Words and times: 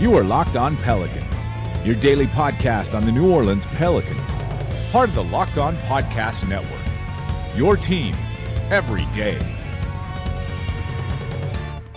You 0.00 0.16
are 0.16 0.24
Locked 0.24 0.56
On 0.56 0.78
Pelicans, 0.78 1.34
your 1.84 1.94
daily 1.94 2.26
podcast 2.26 2.94
on 2.94 3.04
the 3.04 3.12
New 3.12 3.30
Orleans 3.30 3.66
Pelicans, 3.66 4.30
part 4.90 5.10
of 5.10 5.14
the 5.14 5.24
Locked 5.24 5.58
On 5.58 5.76
Podcast 5.76 6.48
Network. 6.48 6.80
Your 7.54 7.76
team 7.76 8.14
every 8.70 9.04
day. 9.12 9.38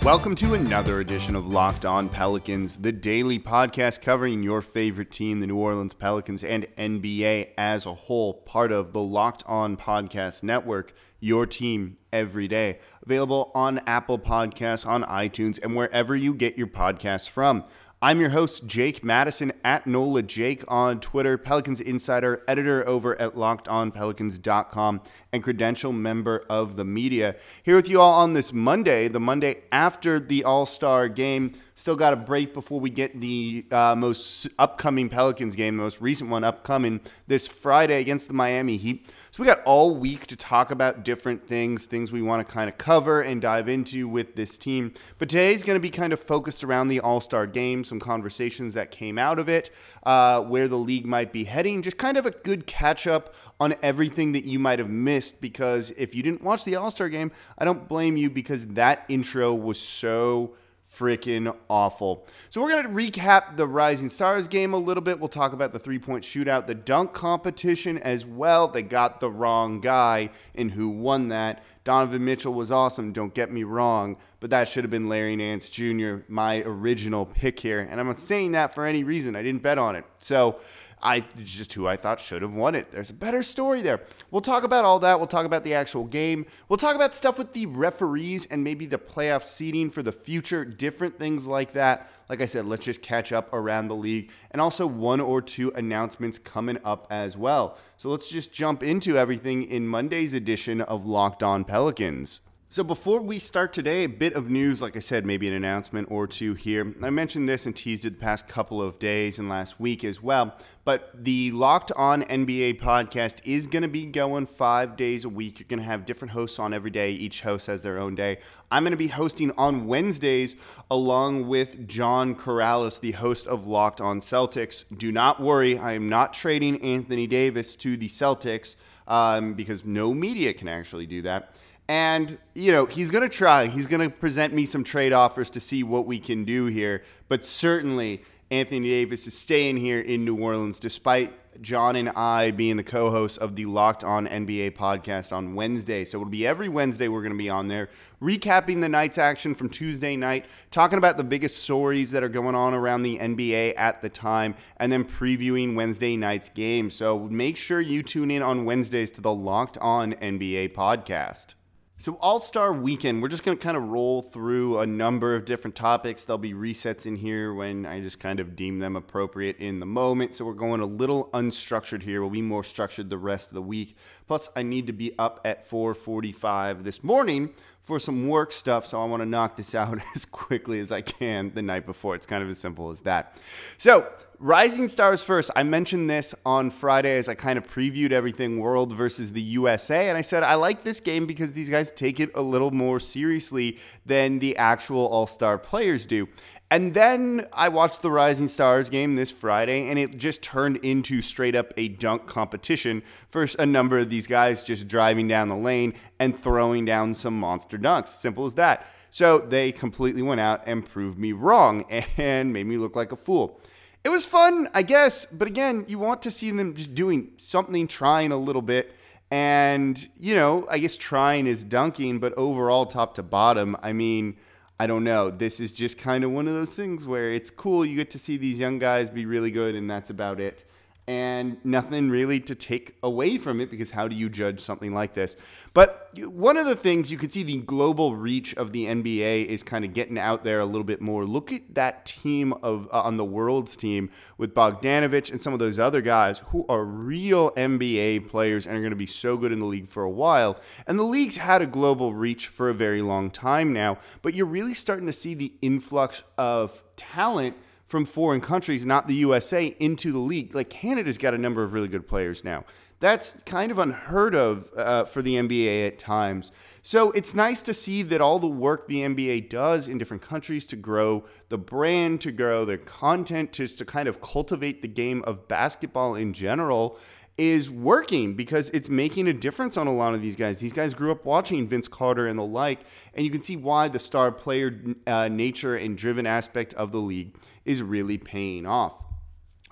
Welcome 0.02 0.36
to 0.36 0.54
another 0.54 1.00
edition 1.00 1.34
of 1.34 1.48
Locked 1.48 1.86
On 1.86 2.10
Pelicans, 2.10 2.76
the 2.76 2.92
daily 2.92 3.40
podcast 3.40 4.02
covering 4.02 4.44
your 4.44 4.62
favorite 4.62 5.10
team, 5.10 5.40
the 5.40 5.48
New 5.48 5.56
Orleans 5.56 5.94
Pelicans, 5.94 6.44
and 6.44 6.68
NBA 6.78 7.52
as 7.58 7.86
a 7.86 7.94
whole, 7.94 8.34
part 8.34 8.74
of 8.74 8.92
the 8.92 9.00
Locked 9.00 9.46
On 9.48 9.78
Podcast 9.78 10.44
Network, 10.44 10.94
your 11.22 11.46
team 11.46 11.96
every 12.12 12.50
day. 12.50 12.80
Available 13.06 13.50
on 13.56 13.80
Apple 13.88 14.20
Podcasts, 14.20 14.86
on 14.86 15.04
iTunes, 15.04 15.58
and 15.64 15.74
wherever 15.74 16.18
you 16.18 16.34
get 16.34 16.58
your 16.58 16.68
podcasts 16.68 17.30
from. 17.30 17.64
I'm 18.04 18.20
your 18.20 18.32
host, 18.32 18.66
Jake 18.66 19.02
Madison 19.02 19.54
at 19.64 19.88
NOLA 19.88 20.24
Jake 20.24 20.66
on 20.68 21.00
Twitter, 21.00 21.38
Pelicans 21.38 21.80
Insider, 21.80 22.44
editor 22.50 22.86
over 22.86 23.18
at 23.22 23.36
lockedonpelicans.com, 23.36 25.02
and 25.32 25.42
credential 25.42 25.94
member 25.94 26.44
of 26.50 26.76
the 26.76 26.84
media. 26.84 27.38
Here 27.64 27.78
with 27.78 27.88
you 27.88 28.02
all 28.02 28.12
on 28.12 28.34
this 28.34 28.52
Monday, 28.52 29.08
the 29.08 29.22
Monday 29.22 29.62
after 29.72 30.20
the 30.20 30.44
All 30.44 30.66
Star 30.66 31.08
game. 31.08 31.54
Still 31.76 31.96
got 31.96 32.12
a 32.12 32.18
break 32.18 32.54
before 32.54 32.82
we 32.82 32.90
get 32.90 33.22
the 33.22 33.66
uh, 33.72 33.96
most 33.96 34.50
upcoming 34.60 35.08
Pelicans 35.08 35.56
game, 35.56 35.78
the 35.78 35.84
most 35.84 36.02
recent 36.02 36.30
one 36.30 36.44
upcoming 36.44 37.00
this 37.28 37.48
Friday 37.48 38.02
against 38.02 38.28
the 38.28 38.34
Miami 38.34 38.76
Heat. 38.76 39.14
So 39.34 39.42
we 39.42 39.48
got 39.48 39.64
all 39.64 39.96
week 39.96 40.28
to 40.28 40.36
talk 40.36 40.70
about 40.70 41.04
different 41.04 41.48
things, 41.48 41.88
things 41.88 42.12
we 42.12 42.22
want 42.22 42.46
to 42.48 42.54
kind 42.54 42.70
of 42.70 42.78
cover 42.78 43.22
and 43.22 43.42
dive 43.42 43.68
into 43.68 44.08
with 44.08 44.36
this 44.36 44.60
team. 44.60 44.94
But 45.18 45.28
today's 45.28 45.64
going 45.64 45.76
to 45.76 45.82
be 45.82 45.90
kind 45.90 46.14
of 46.14 46.20
focused 46.20 46.64
around 46.64 46.90
the 46.90 47.00
All 47.00 47.20
Star 47.20 47.48
game, 47.48 47.84
some 47.84 48.00
conversations 48.00 48.76
that 48.76 48.92
came 48.92 49.18
out 49.18 49.40
of 49.40 49.50
it, 49.50 49.72
uh, 50.04 50.44
where 50.44 50.68
the 50.68 50.78
league 50.78 51.08
might 51.08 51.34
be 51.34 51.46
heading, 51.46 51.82
just 51.82 51.98
kind 51.98 52.16
of 52.16 52.28
a 52.28 52.32
good 52.32 52.68
catch 52.68 53.08
up 53.08 53.34
on 53.60 53.74
everything 53.82 54.34
that 54.34 54.46
you 54.46 54.60
might 54.60 54.78
have 54.78 54.92
missed. 54.92 55.42
Because 55.42 55.90
if 55.98 56.14
you 56.14 56.22
didn't 56.22 56.44
watch 56.44 56.64
the 56.64 56.76
All 56.76 56.92
Star 56.92 57.10
game, 57.10 57.32
I 57.58 57.66
don't 57.66 57.88
blame 57.88 58.16
you 58.16 58.30
because 58.30 58.68
that 58.68 59.04
intro 59.10 59.52
was 59.56 59.80
so 59.80 60.54
freaking 60.96 61.56
awful. 61.70 62.26
So 62.50 62.62
we're 62.62 62.70
going 62.70 62.84
to 62.84 62.90
recap 62.90 63.58
the 63.58 63.68
Rising 63.68 64.10
Stars 64.10 64.48
game 64.48 64.74
a 64.74 64.78
little 64.78 65.04
bit. 65.04 65.20
We'll 65.20 65.30
talk 65.30 65.54
about 65.54 65.74
the 65.74 65.80
three-point 65.80 66.24
shootout, 66.24 66.68
the 66.68 66.76
dunk 66.76 67.14
competition 67.14 67.98
as 68.00 68.26
well. 68.26 68.68
They 68.68 68.84
got 68.84 69.20
the 69.20 69.32
wrong 69.32 69.82
guy 69.82 70.30
in 70.54 70.70
who 70.70 70.90
won 70.90 71.30
that. 71.30 71.64
Donovan 71.84 72.24
Mitchell 72.24 72.54
was 72.54 72.72
awesome, 72.72 73.12
don't 73.12 73.34
get 73.34 73.52
me 73.52 73.64
wrong, 73.64 74.16
but 74.40 74.50
that 74.52 74.70
should 74.70 74.86
have 74.86 74.92
been 74.92 75.10
Larry 75.10 75.36
Nance 75.36 75.68
Jr., 75.68 76.18
my 76.30 76.62
original 76.62 77.26
pick 77.26 77.60
here. 77.60 77.82
And 77.82 78.00
I'm 78.00 78.08
not 78.08 78.22
saying 78.22 78.54
that 78.54 78.74
for 78.74 78.86
any 78.86 79.04
reason. 79.04 79.36
I 79.36 79.44
didn't 79.44 79.64
bet 79.64 79.78
on 79.78 79.98
it. 79.98 80.06
So 80.20 80.62
I 81.04 81.18
it's 81.38 81.54
just 81.54 81.74
who 81.74 81.86
I 81.86 81.98
thought 81.98 82.20
should 82.20 82.42
have 82.42 82.54
won 82.54 82.76
it. 82.76 82.90
There's 82.90 83.10
a 83.10 83.14
better 83.14 83.44
story 83.44 83.82
there. 83.82 84.02
We'll 84.32 84.42
talk 84.42 84.64
about 84.64 84.86
all 84.86 85.00
that. 85.00 85.20
We'll 85.20 85.28
talk 85.28 85.46
about 85.46 85.66
the 85.66 85.74
actual 85.74 86.06
game. 86.06 86.46
We'll 86.70 86.78
talk 86.78 86.96
about 86.96 87.14
stuff 87.14 87.38
with 87.38 87.52
the 87.52 87.66
referees 87.66 88.46
and 88.46 88.64
maybe 88.64 88.86
the 88.86 88.98
playoff 88.98 89.44
seeding 89.44 89.90
for 89.90 90.02
the 90.02 90.14
future, 90.14 90.64
different 90.64 91.20
things 91.20 91.46
like 91.46 91.74
that. 91.74 92.10
Like 92.30 92.42
I 92.42 92.46
said, 92.46 92.66
let's 92.66 92.86
just 92.86 93.02
catch 93.02 93.34
up 93.34 93.54
around 93.54 93.90
the 93.90 93.96
league 93.96 94.32
and 94.52 94.62
also 94.62 94.88
one 94.88 95.20
or 95.20 95.42
two 95.42 95.72
announcements 95.76 96.40
coming 96.40 96.78
up 96.86 97.06
as 97.10 97.36
well. 97.36 97.78
So 97.98 98.08
let's 98.10 98.30
just 98.30 98.54
jump 98.54 98.82
into 98.82 99.18
everything 99.18 99.64
in 99.64 99.86
Monday's 99.86 100.34
edition 100.34 100.80
of 100.80 101.06
Locked 101.06 101.44
On 101.44 101.66
Pelicans. 101.66 102.40
So 102.74 102.84
before 102.84 103.22
we 103.22 103.38
start 103.38 103.72
today, 103.72 104.04
a 104.04 104.10
bit 104.10 104.34
of 104.34 104.50
news, 104.50 104.82
like 104.82 104.96
I 104.98 105.00
said, 105.00 105.28
maybe 105.28 105.48
an 105.48 105.54
announcement 105.54 106.10
or 106.10 106.26
two 106.26 106.56
here. 106.56 106.92
I 107.04 107.12
mentioned 107.12 107.48
this 107.48 107.68
and 107.68 107.76
teased 107.76 108.04
it 108.04 108.18
the 108.18 108.20
past 108.20 108.48
couple 108.48 108.82
of 108.82 108.98
days 108.98 109.38
and 109.38 109.48
last 109.48 109.80
week 109.80 110.04
as 110.04 110.24
well. 110.24 110.58
But 110.84 111.24
the 111.24 111.52
Locked 111.52 111.92
On 111.92 112.24
NBA 112.24 112.82
podcast 112.82 113.46
is 113.46 113.68
going 113.68 113.84
to 113.84 113.88
be 113.88 114.08
going 114.08 114.48
five 114.48 114.98
days 114.98 115.24
a 115.24 115.30
week. 115.30 115.60
You're 115.60 115.68
going 115.68 115.82
to 115.82 115.86
have 115.86 116.08
different 116.08 116.32
hosts 116.32 116.58
on 116.58 116.74
every 116.74 116.90
day. 116.90 117.12
Each 117.12 117.44
host 117.44 117.68
has 117.68 117.84
their 117.84 118.00
own 118.00 118.16
day. 118.16 118.40
I'm 118.72 118.82
going 118.82 118.90
to 118.90 118.98
be 118.98 119.10
hosting 119.10 119.52
on 119.52 119.86
Wednesdays 119.86 120.56
along 120.90 121.48
with 121.48 121.88
John 121.88 122.34
Karalis, 122.34 123.00
the 123.00 123.12
host 123.12 123.46
of 123.46 123.68
Locked 123.68 124.02
On 124.02 124.18
Celtics. 124.18 124.84
Do 124.98 125.12
not 125.12 125.40
worry, 125.40 125.78
I 125.78 125.92
am 125.92 126.10
not 126.10 126.34
trading 126.34 126.82
Anthony 126.82 127.28
Davis 127.28 127.76
to 127.76 127.98
the 127.98 128.08
Celtics 128.08 128.74
um, 129.08 129.54
because 129.54 129.86
no 129.86 130.12
media 130.12 130.56
can 130.56 130.68
actually 130.68 131.06
do 131.06 131.22
that. 131.22 131.56
And, 131.88 132.38
you 132.54 132.72
know, 132.72 132.86
he's 132.86 133.12
going 133.12 133.30
to 133.30 133.36
try. 133.36 133.68
He's 133.68 133.88
going 133.88 134.10
to 134.10 134.16
present 134.16 134.54
me 134.54 134.66
some 134.66 134.84
trade 134.84 135.14
offers 135.14 135.50
to 135.52 135.60
see 135.60 135.84
what 135.84 136.06
we 136.06 136.18
can 136.18 136.46
do 136.46 136.68
here. 136.68 137.04
But 137.28 137.44
certainly, 137.44 138.24
Anthony 138.52 138.88
Davis 138.88 139.28
is 139.28 139.38
staying 139.38 139.78
here 139.78 140.00
in 140.00 140.24
New 140.24 140.40
Orleans 140.40 140.80
despite 140.80 141.34
John 141.62 141.96
and 141.96 142.10
I 142.10 142.52
being 142.52 142.78
the 142.78 142.84
co 142.84 143.10
hosts 143.10 143.38
of 143.38 143.56
the 143.56 143.66
Locked 143.66 144.04
On 144.04 144.28
NBA 144.28 144.72
podcast 144.72 145.32
on 145.32 145.56
Wednesday. 145.56 146.06
So 146.06 146.20
it'll 146.20 146.30
be 146.30 146.48
every 146.48 146.70
Wednesday 146.70 147.08
we're 147.08 147.22
going 147.22 147.34
to 147.34 147.38
be 147.38 147.50
on 147.50 147.68
there, 147.68 147.90
recapping 148.22 148.82
the 148.82 148.90
night's 148.90 149.18
action 149.18 149.54
from 149.54 149.70
Tuesday 149.70 150.16
night, 150.16 150.46
talking 150.72 150.98
about 150.98 151.18
the 151.18 151.24
biggest 151.24 151.64
stories 151.64 152.12
that 152.12 152.24
are 152.24 152.30
going 152.30 152.56
on 152.56 152.74
around 152.74 153.04
the 153.04 153.18
NBA 153.18 153.74
at 153.78 154.02
the 154.02 154.10
time, 154.10 154.56
and 154.78 154.92
then 154.92 155.04
previewing 155.04 155.76
Wednesday 155.76 156.16
night's 156.16 156.50
game. 156.50 156.90
So 156.90 157.20
make 157.20 157.58
sure 157.58 157.82
you 157.82 158.04
tune 158.04 158.32
in 158.32 158.42
on 158.42 158.66
Wednesdays 158.66 159.12
to 159.12 159.22
the 159.22 159.34
Locked 159.34 159.78
On 159.80 160.14
NBA 160.14 160.74
podcast. 160.74 161.56
So, 162.00 162.18
All 162.20 162.40
Star 162.40 162.74
Weekend, 162.74 163.22
we're 163.22 163.30
just 163.30 163.44
going 163.44 163.56
to 163.56 163.64
kind 163.64 163.78
of 163.78 163.84
roll 163.84 164.24
through 164.24 164.80
a 164.80 164.86
number 164.86 165.36
of 165.36 165.46
different 165.46 165.76
topics. 165.76 166.26
There'll 166.26 166.40
be 166.40 166.54
resets 166.54 167.06
in 167.06 167.16
here 167.16 167.54
when 167.54 167.86
I 167.86 168.02
just 168.02 168.20
kind 168.20 168.40
of 168.40 168.56
deem 168.56 168.80
them 168.80 168.96
appropriate 168.96 169.58
in 169.60 169.80
the 169.80 169.86
moment. 169.86 170.36
So, 170.36 170.44
we're 170.44 170.54
going 170.54 170.82
a 170.82 170.86
little 170.86 171.30
unstructured 171.34 172.02
here. 172.02 172.22
We'll 172.22 172.32
be 172.32 172.42
more 172.42 172.64
structured 172.64 173.10
the 173.10 173.18
rest 173.18 173.50
of 173.50 173.54
the 173.54 173.62
week. 173.62 173.96
Plus, 174.28 174.50
I 174.56 174.64
need 174.64 174.88
to 174.88 174.94
be 174.94 175.18
up 175.20 175.40
at 175.46 175.70
4:45 175.70 176.84
this 176.84 177.04
morning 177.04 177.52
for 177.84 178.00
some 178.00 178.28
work 178.28 178.52
stuff, 178.52 178.88
so 178.88 179.02
I 179.02 179.06
want 179.06 179.22
to 179.22 179.28
knock 179.28 179.56
this 179.56 179.76
out 179.76 180.00
as 180.16 180.26
quickly 180.26 180.80
as 180.80 180.92
I 180.92 181.02
can 181.02 181.54
the 181.54 181.62
night 181.62 181.86
before. 181.86 182.16
It's 182.16 182.28
kind 182.28 182.44
of 182.44 182.50
as 182.50 182.58
simple 182.58 182.90
as 182.90 183.02
that. 183.02 183.40
So, 183.78 184.12
Rising 184.40 184.88
Stars 184.88 185.22
first. 185.22 185.52
I 185.56 185.64
mentioned 185.64 186.10
this 186.10 186.34
on 186.46 186.70
Friday 186.70 187.18
as 187.18 187.30
I 187.30 187.36
kind 187.36 187.58
of 187.58 187.68
previewed 187.68 188.12
everything 188.12 188.60
World 188.60 188.92
versus 188.94 189.32
the 189.32 189.42
USA. 189.42 190.10
And 190.10 190.18
I 190.18 190.22
said, 190.22 190.44
I 190.44 190.56
like 190.56 190.84
this 190.84 191.00
game 191.00 191.26
because 191.26 191.54
these 191.54 191.70
guys 191.70 191.92
take 191.92 192.20
it 192.20 192.32
a 192.36 192.42
little 192.42 192.72
more 192.72 193.00
seriously 193.00 193.78
than 194.06 194.40
the 194.40 194.58
actual 194.58 195.06
All 195.08 195.28
Star 195.28 195.58
players 195.58 196.06
do. 196.06 196.28
And 196.72 196.94
then 196.94 197.46
I 197.54 197.70
watched 197.70 198.02
the 198.02 198.10
Rising 198.10 198.48
Stars 198.48 198.90
game 198.90 199.14
this 199.14 199.30
Friday, 199.30 199.90
and 199.90 200.00
it 200.00 200.18
just 200.18 200.42
turned 200.42 200.78
into 200.78 201.22
straight 201.22 201.56
up 201.56 201.72
a 201.78 201.90
dunk 201.90 202.26
competition 202.26 203.04
for 203.30 203.48
a 203.60 203.66
number 203.66 204.00
of 204.00 204.10
these 204.10 204.26
guys 204.26 204.64
just 204.64 204.88
driving 204.88 205.28
down 205.28 205.50
the 205.50 205.56
lane 205.56 205.94
and 206.20 206.38
throwing 206.38 206.84
down 206.84 207.14
some 207.14 207.40
monster 207.40 207.78
dunks. 207.78 208.08
Simple 208.08 208.46
as 208.46 208.56
that. 208.56 208.88
So 209.12 209.38
they 209.38 209.72
completely 209.72 210.24
went 210.24 210.42
out 210.42 210.64
and 210.66 210.84
proved 210.84 211.20
me 211.20 211.34
wrong 211.34 211.86
and 212.18 212.52
made 212.52 212.66
me 212.66 212.78
look 212.78 212.96
like 212.96 213.12
a 213.12 213.18
fool 213.18 213.62
it 214.04 214.10
was 214.10 214.26
fun, 214.26 214.68
I 214.74 214.84
guess. 214.84 215.26
But 215.26 215.48
again, 215.48 215.86
you 215.88 216.00
want 216.00 216.22
to 216.24 216.32
see 216.32 216.52
them 216.52 216.76
just 216.76 216.94
doing 216.94 217.32
something, 217.38 217.88
trying 217.88 218.32
a 218.32 218.38
little 218.38 218.62
bit. 218.62 218.94
And, 219.32 220.08
you 220.20 220.36
know, 220.36 220.68
I 220.70 220.78
guess 220.78 220.96
trying 220.96 221.48
is 221.48 221.64
dunking, 221.64 222.20
but 222.20 222.34
overall, 222.34 222.86
top 222.86 223.16
to 223.16 223.24
bottom, 223.24 223.76
I 223.82 223.94
mean, 223.94 224.38
I 224.80 224.86
don't 224.86 225.04
know. 225.04 225.32
This 225.32 225.60
is 225.60 225.72
just 225.72 225.98
kind 225.98 226.24
of 226.24 226.32
one 226.32 226.48
of 226.48 226.54
those 226.54 226.76
things 226.76 227.06
where 227.06 227.32
it's 227.32 227.50
cool. 227.50 227.86
You 227.86 227.96
get 227.96 228.12
to 228.12 228.20
see 228.20 228.38
these 228.38 228.60
young 228.60 228.78
guys 228.78 229.10
be 229.10 229.26
really 229.26 229.50
good, 229.50 229.76
and 229.76 229.90
that's 229.90 230.10
about 230.10 230.40
it 230.40 230.66
and 231.06 231.58
nothing 231.66 232.10
really 232.10 232.40
to 232.40 232.56
take 232.56 232.96
away 233.04 233.38
from 233.38 233.60
it 233.60 233.70
because 233.70 233.92
how 233.92 234.08
do 234.08 234.16
you 234.16 234.30
judge 234.30 234.62
something 234.62 234.94
like 234.94 235.14
this? 235.14 235.36
But 235.74 236.10
one 236.18 236.56
of 236.56 236.66
the 236.66 236.78
things 236.78 237.12
you 237.12 237.18
could 237.18 237.34
see 237.34 237.44
the 237.44 237.58
global 237.58 238.16
reach 238.16 238.56
of 238.56 238.72
the 238.72 238.86
NBA 238.86 239.46
is 239.48 239.64
kind 239.64 239.84
of 239.84 239.94
getting 239.94 240.18
out 240.18 240.46
there 240.46 240.62
a 240.62 240.66
little 240.66 240.86
bit 240.86 241.02
more. 241.02 241.26
Look 241.26 241.52
at 241.52 241.76
that 241.76 242.06
team 242.06 242.54
of 242.64 242.88
uh, 242.94 243.02
on 243.02 243.18
the 243.18 243.26
world's 243.26 243.76
team 243.76 244.12
with 244.38 244.54
Bogdanovich 244.54 245.30
and 245.32 245.42
some 245.42 245.52
of 245.52 245.60
those 245.60 245.78
other 245.78 246.00
guys 246.00 246.40
who 246.48 246.66
are 246.70 246.86
real 246.86 247.52
NBA 247.52 248.30
players 248.30 248.66
and 248.66 248.78
are 248.78 248.82
going 248.82 248.92
to 248.92 248.96
be 248.96 249.06
so 249.06 249.36
good 249.36 249.52
in 249.52 249.60
the 249.60 249.66
league 249.66 249.90
for 249.90 250.04
a 250.04 250.12
while. 250.12 250.58
And 250.88 250.98
the 250.98 251.04
league's 251.04 251.38
had 251.38 251.62
a 251.62 251.68
global 251.68 252.14
reach 252.14 252.48
for 252.48 252.70
a 252.70 252.74
very 252.74 253.02
long 253.02 253.30
time 253.30 253.74
now, 253.74 253.98
but 254.22 254.34
you're 254.34 254.46
really 254.46 254.74
starting 254.74 255.08
to 255.08 255.14
see 255.14 255.34
the 255.34 255.52
influx 255.62 256.24
of 256.38 256.82
talent 256.96 257.58
from 257.94 258.06
foreign 258.06 258.42
countries, 258.42 258.88
not 258.88 259.08
the 259.08 259.14
USA, 259.18 259.68
into 259.80 260.12
the 260.12 260.18
league. 260.18 260.56
Like 260.56 260.72
Canada's 260.72 261.20
got 261.20 261.36
a 261.36 261.38
number 261.38 261.62
of 261.62 261.74
really 261.74 261.88
good 261.88 262.08
players 262.08 262.44
now. 262.44 262.64
That's 263.00 263.36
kind 263.46 263.72
of 263.72 263.78
unheard 263.78 264.34
of 264.34 264.68
uh, 264.76 265.04
for 265.04 265.22
the 265.22 265.36
NBA 265.36 265.86
at 265.86 266.00
times. 266.00 266.52
So 266.82 267.12
it's 267.12 267.36
nice 267.36 267.62
to 267.62 267.72
see 267.72 268.02
that 268.02 268.20
all 268.20 268.40
the 268.40 268.48
work 268.48 268.88
the 268.88 269.02
NBA 269.02 269.48
does 269.48 269.88
in 269.90 270.00
different 270.00 270.24
countries 270.24 270.66
to 270.68 270.76
grow 270.76 271.26
the 271.50 271.60
brand, 271.60 272.20
to 272.22 272.32
grow 272.32 272.66
their 272.66 272.80
content, 272.80 273.52
just 273.52 273.78
to 273.78 273.86
kind 273.86 274.08
of 274.08 274.22
cultivate 274.22 274.82
the 274.82 274.88
game 274.88 275.22
of 275.28 275.48
basketball 275.48 276.16
in 276.16 276.34
general 276.34 276.98
is 277.38 277.70
working 277.70 278.36
because 278.36 278.70
it's 278.72 278.90
making 278.90 279.28
a 279.28 279.34
difference 279.34 279.76
on 279.76 279.88
a 279.88 279.94
lot 279.94 280.14
of 280.14 280.22
these 280.22 280.36
guys. 280.36 280.60
These 280.60 280.74
guys 280.74 280.94
grew 280.94 281.12
up 281.12 281.26
watching 281.26 281.68
Vince 281.68 281.88
Carter 281.88 282.28
and 282.28 282.38
the 282.38 282.44
like, 282.44 282.82
and 283.14 283.26
you 283.26 283.32
can 283.32 283.42
see 283.42 283.56
why 283.56 283.88
the 283.88 284.00
star 284.00 284.32
player 284.32 284.80
uh, 285.08 285.28
nature 285.30 285.76
and 285.76 285.98
driven 285.98 286.28
aspect 286.28 286.74
of 286.76 286.92
the 286.92 287.00
league 287.00 287.36
is 287.66 287.82
really 287.82 288.18
paying 288.18 288.66
off. 288.66 288.94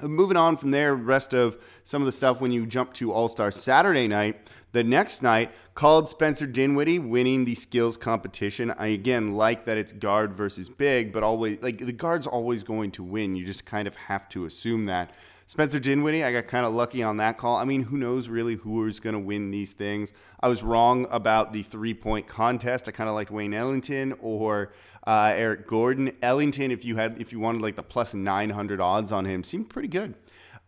Moving 0.02 0.38
on 0.38 0.58
from 0.58 0.72
there, 0.72 0.96
rest 0.96 1.34
of 1.34 1.58
some 1.84 2.02
of 2.02 2.08
the 2.08 2.12
stuff 2.12 2.42
when 2.42 2.52
you 2.52 2.66
jump 2.66 2.92
to 2.94 3.12
All 3.12 3.28
Star 3.28 3.52
Saturday 3.52 4.08
night, 4.08 4.50
the 4.72 4.84
next 4.84 5.22
night 5.22 5.52
called 5.76 6.10
Spencer 6.10 6.48
Dinwiddie 6.48 6.98
winning 6.98 7.46
the 7.46 7.54
skills 7.56 7.98
competition. 7.98 8.72
I 8.72 8.88
again 8.88 9.34
like 9.34 9.66
that 9.66 9.78
it's 9.78 9.94
guard 9.94 10.34
versus 10.34 10.70
big, 10.70 11.12
but 11.12 11.22
always 11.22 11.62
like 11.62 11.78
the 11.78 11.92
guard's 11.92 12.26
always 12.26 12.64
going 12.64 12.92
to 12.92 13.04
win. 13.04 13.36
You 13.36 13.46
just 13.46 13.66
kind 13.66 13.88
of 13.88 13.96
have 13.96 14.28
to 14.30 14.46
assume 14.46 14.86
that. 14.86 15.12
Spencer 15.52 15.80
Dinwiddie, 15.80 16.24
I 16.24 16.32
got 16.32 16.48
kind 16.48 16.66
of 16.66 16.72
lucky 16.72 17.04
on 17.04 17.18
that 17.18 17.38
call. 17.38 17.58
I 17.58 17.66
mean, 17.66 17.84
who 17.84 17.98
knows 17.98 18.30
really 18.30 18.56
who 18.56 18.88
is 18.88 19.02
going 19.02 19.16
to 19.16 19.20
win 19.20 19.52
these 19.52 19.74
things? 19.74 20.14
I 20.40 20.48
was 20.48 20.64
wrong 20.64 21.08
about 21.12 21.52
the 21.52 21.62
three 21.62 21.94
point 21.94 22.26
contest. 22.26 22.88
I 22.88 22.92
kind 22.92 23.10
of 23.10 23.16
liked 23.16 23.32
Wayne 23.32 23.54
Ellington 23.54 24.14
or 24.22 24.72
uh, 25.06 25.34
Eric 25.36 25.68
Gordon. 25.68 26.14
Ellington, 26.22 26.72
if 26.72 26.86
you 26.86 26.96
had, 26.96 27.20
if 27.20 27.34
you 27.34 27.42
wanted 27.42 27.62
like 27.62 27.76
the 27.76 27.84
plus 27.84 28.14
900 28.14 28.80
odds 28.80 29.12
on 29.12 29.26
him, 29.26 29.44
seemed 29.44 29.70
pretty 29.70 29.90
good. 29.90 30.14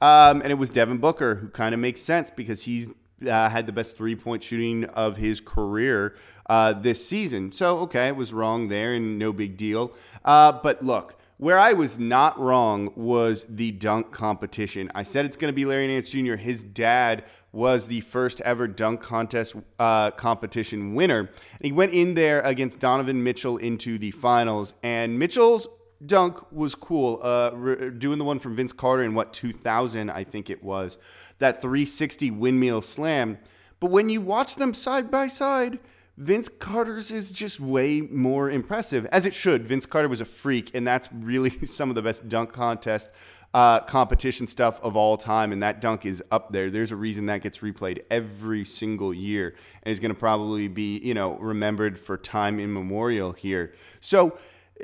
Um, 0.02 0.42
and 0.42 0.52
it 0.52 0.56
was 0.56 0.70
Devin 0.70 0.98
Booker, 0.98 1.36
who 1.36 1.48
kind 1.48 1.74
of 1.74 1.80
makes 1.80 2.02
sense 2.02 2.30
because 2.30 2.64
he's 2.64 2.90
uh, 3.26 3.48
had 3.48 3.66
the 3.68 3.72
best 3.72 3.96
three 3.96 4.18
point 4.18 4.44
shooting 4.44 4.84
of 4.84 5.16
his 5.16 5.40
career 5.40 6.18
uh, 6.50 6.74
this 6.74 7.08
season. 7.08 7.54
So, 7.54 7.78
okay, 7.84 8.10
I 8.10 8.12
was 8.12 8.34
wrong 8.34 8.68
there 8.68 8.96
and 8.96 9.18
no 9.18 9.32
big 9.32 9.56
deal. 9.56 9.94
Uh, 10.26 10.52
but 10.52 10.84
look, 10.84 11.18
where 11.38 11.60
I 11.60 11.74
was 11.74 12.00
not 12.00 12.40
wrong 12.40 12.92
was 12.96 13.46
the 13.50 13.72
dunk 13.72 14.12
competition. 14.12 14.92
I 14.96 15.04
said 15.04 15.26
it's 15.26 15.38
going 15.38 15.52
to 15.52 15.56
be 15.56 15.66
Larry 15.66 15.88
Nance 15.88 16.10
Jr. 16.10 16.36
His 16.36 16.64
dad 16.64 17.26
was 17.52 17.88
the 17.88 18.02
first 18.02 18.42
ever 18.42 18.68
dunk 18.68 19.02
contest 19.02 19.56
uh, 19.80 20.12
competition 20.12 20.96
winner. 20.96 21.20
And 21.20 21.30
he 21.62 21.72
went 21.72 21.94
in 21.94 22.16
there 22.16 22.42
against 22.42 22.80
Donovan 22.80 23.24
Mitchell 23.24 23.58
into 23.58 23.98
the 23.98 24.12
finals, 24.12 24.74
and 24.84 25.18
Mitchell's 25.20 25.68
dunk 26.06 26.52
was 26.52 26.76
cool. 26.76 27.20
Uh, 27.22 27.52
re- 27.54 27.90
doing 27.92 28.18
the 28.18 28.26
one 28.26 28.40
from 28.40 28.56
Vince 28.56 28.74
Carter 28.74 29.04
in 29.04 29.14
what 29.14 29.34
2000, 29.34 30.10
I 30.10 30.24
think 30.24 30.50
it 30.50 30.64
was, 30.64 30.98
that 31.40 31.62
360 31.62 32.32
windmill 32.32 32.82
slam. 32.82 33.38
But 33.80 33.92
when 33.92 34.10
you 34.10 34.22
watch 34.22 34.56
them 34.56 34.74
side 34.74 35.12
by 35.12 35.28
side, 35.28 35.80
Vince 36.18 36.48
Carter's 36.48 37.12
is 37.12 37.32
just 37.32 37.60
way 37.60 38.02
more 38.02 38.52
impressive, 38.52 39.06
as 39.08 39.26
it 39.26 39.34
should. 39.34 39.68
Vince 39.68 39.86
Carter 39.86 40.08
was 40.08 40.22
a 40.22 40.26
freak, 40.26 40.72
and 40.76 40.86
that's 40.86 41.10
really 41.12 41.50
some 41.66 41.90
of 41.90 41.96
the 41.96 42.02
best 42.02 42.30
dunk 42.30 42.54
contest 42.54 43.10
uh, 43.54 43.80
competition 43.82 44.48
stuff 44.48 44.82
of 44.82 44.96
all 44.96 45.16
time, 45.16 45.52
and 45.52 45.62
that 45.62 45.80
dunk 45.80 46.06
is 46.06 46.24
up 46.32 46.52
there. 46.52 46.70
There's 46.70 46.92
a 46.92 46.96
reason 46.96 47.28
that 47.28 47.42
gets 47.42 47.60
replayed 47.60 48.04
every 48.10 48.66
single 48.66 49.14
year, 49.14 49.56
and 49.84 49.92
is 49.92 50.00
going 50.00 50.14
to 50.14 50.20
probably 50.20 50.68
be, 50.68 51.00
you 51.00 51.14
know, 51.14 51.36
remembered 51.38 51.98
for 52.00 52.18
time 52.18 52.60
immemorial 52.60 53.32
here. 53.32 53.74
So 54.00 54.38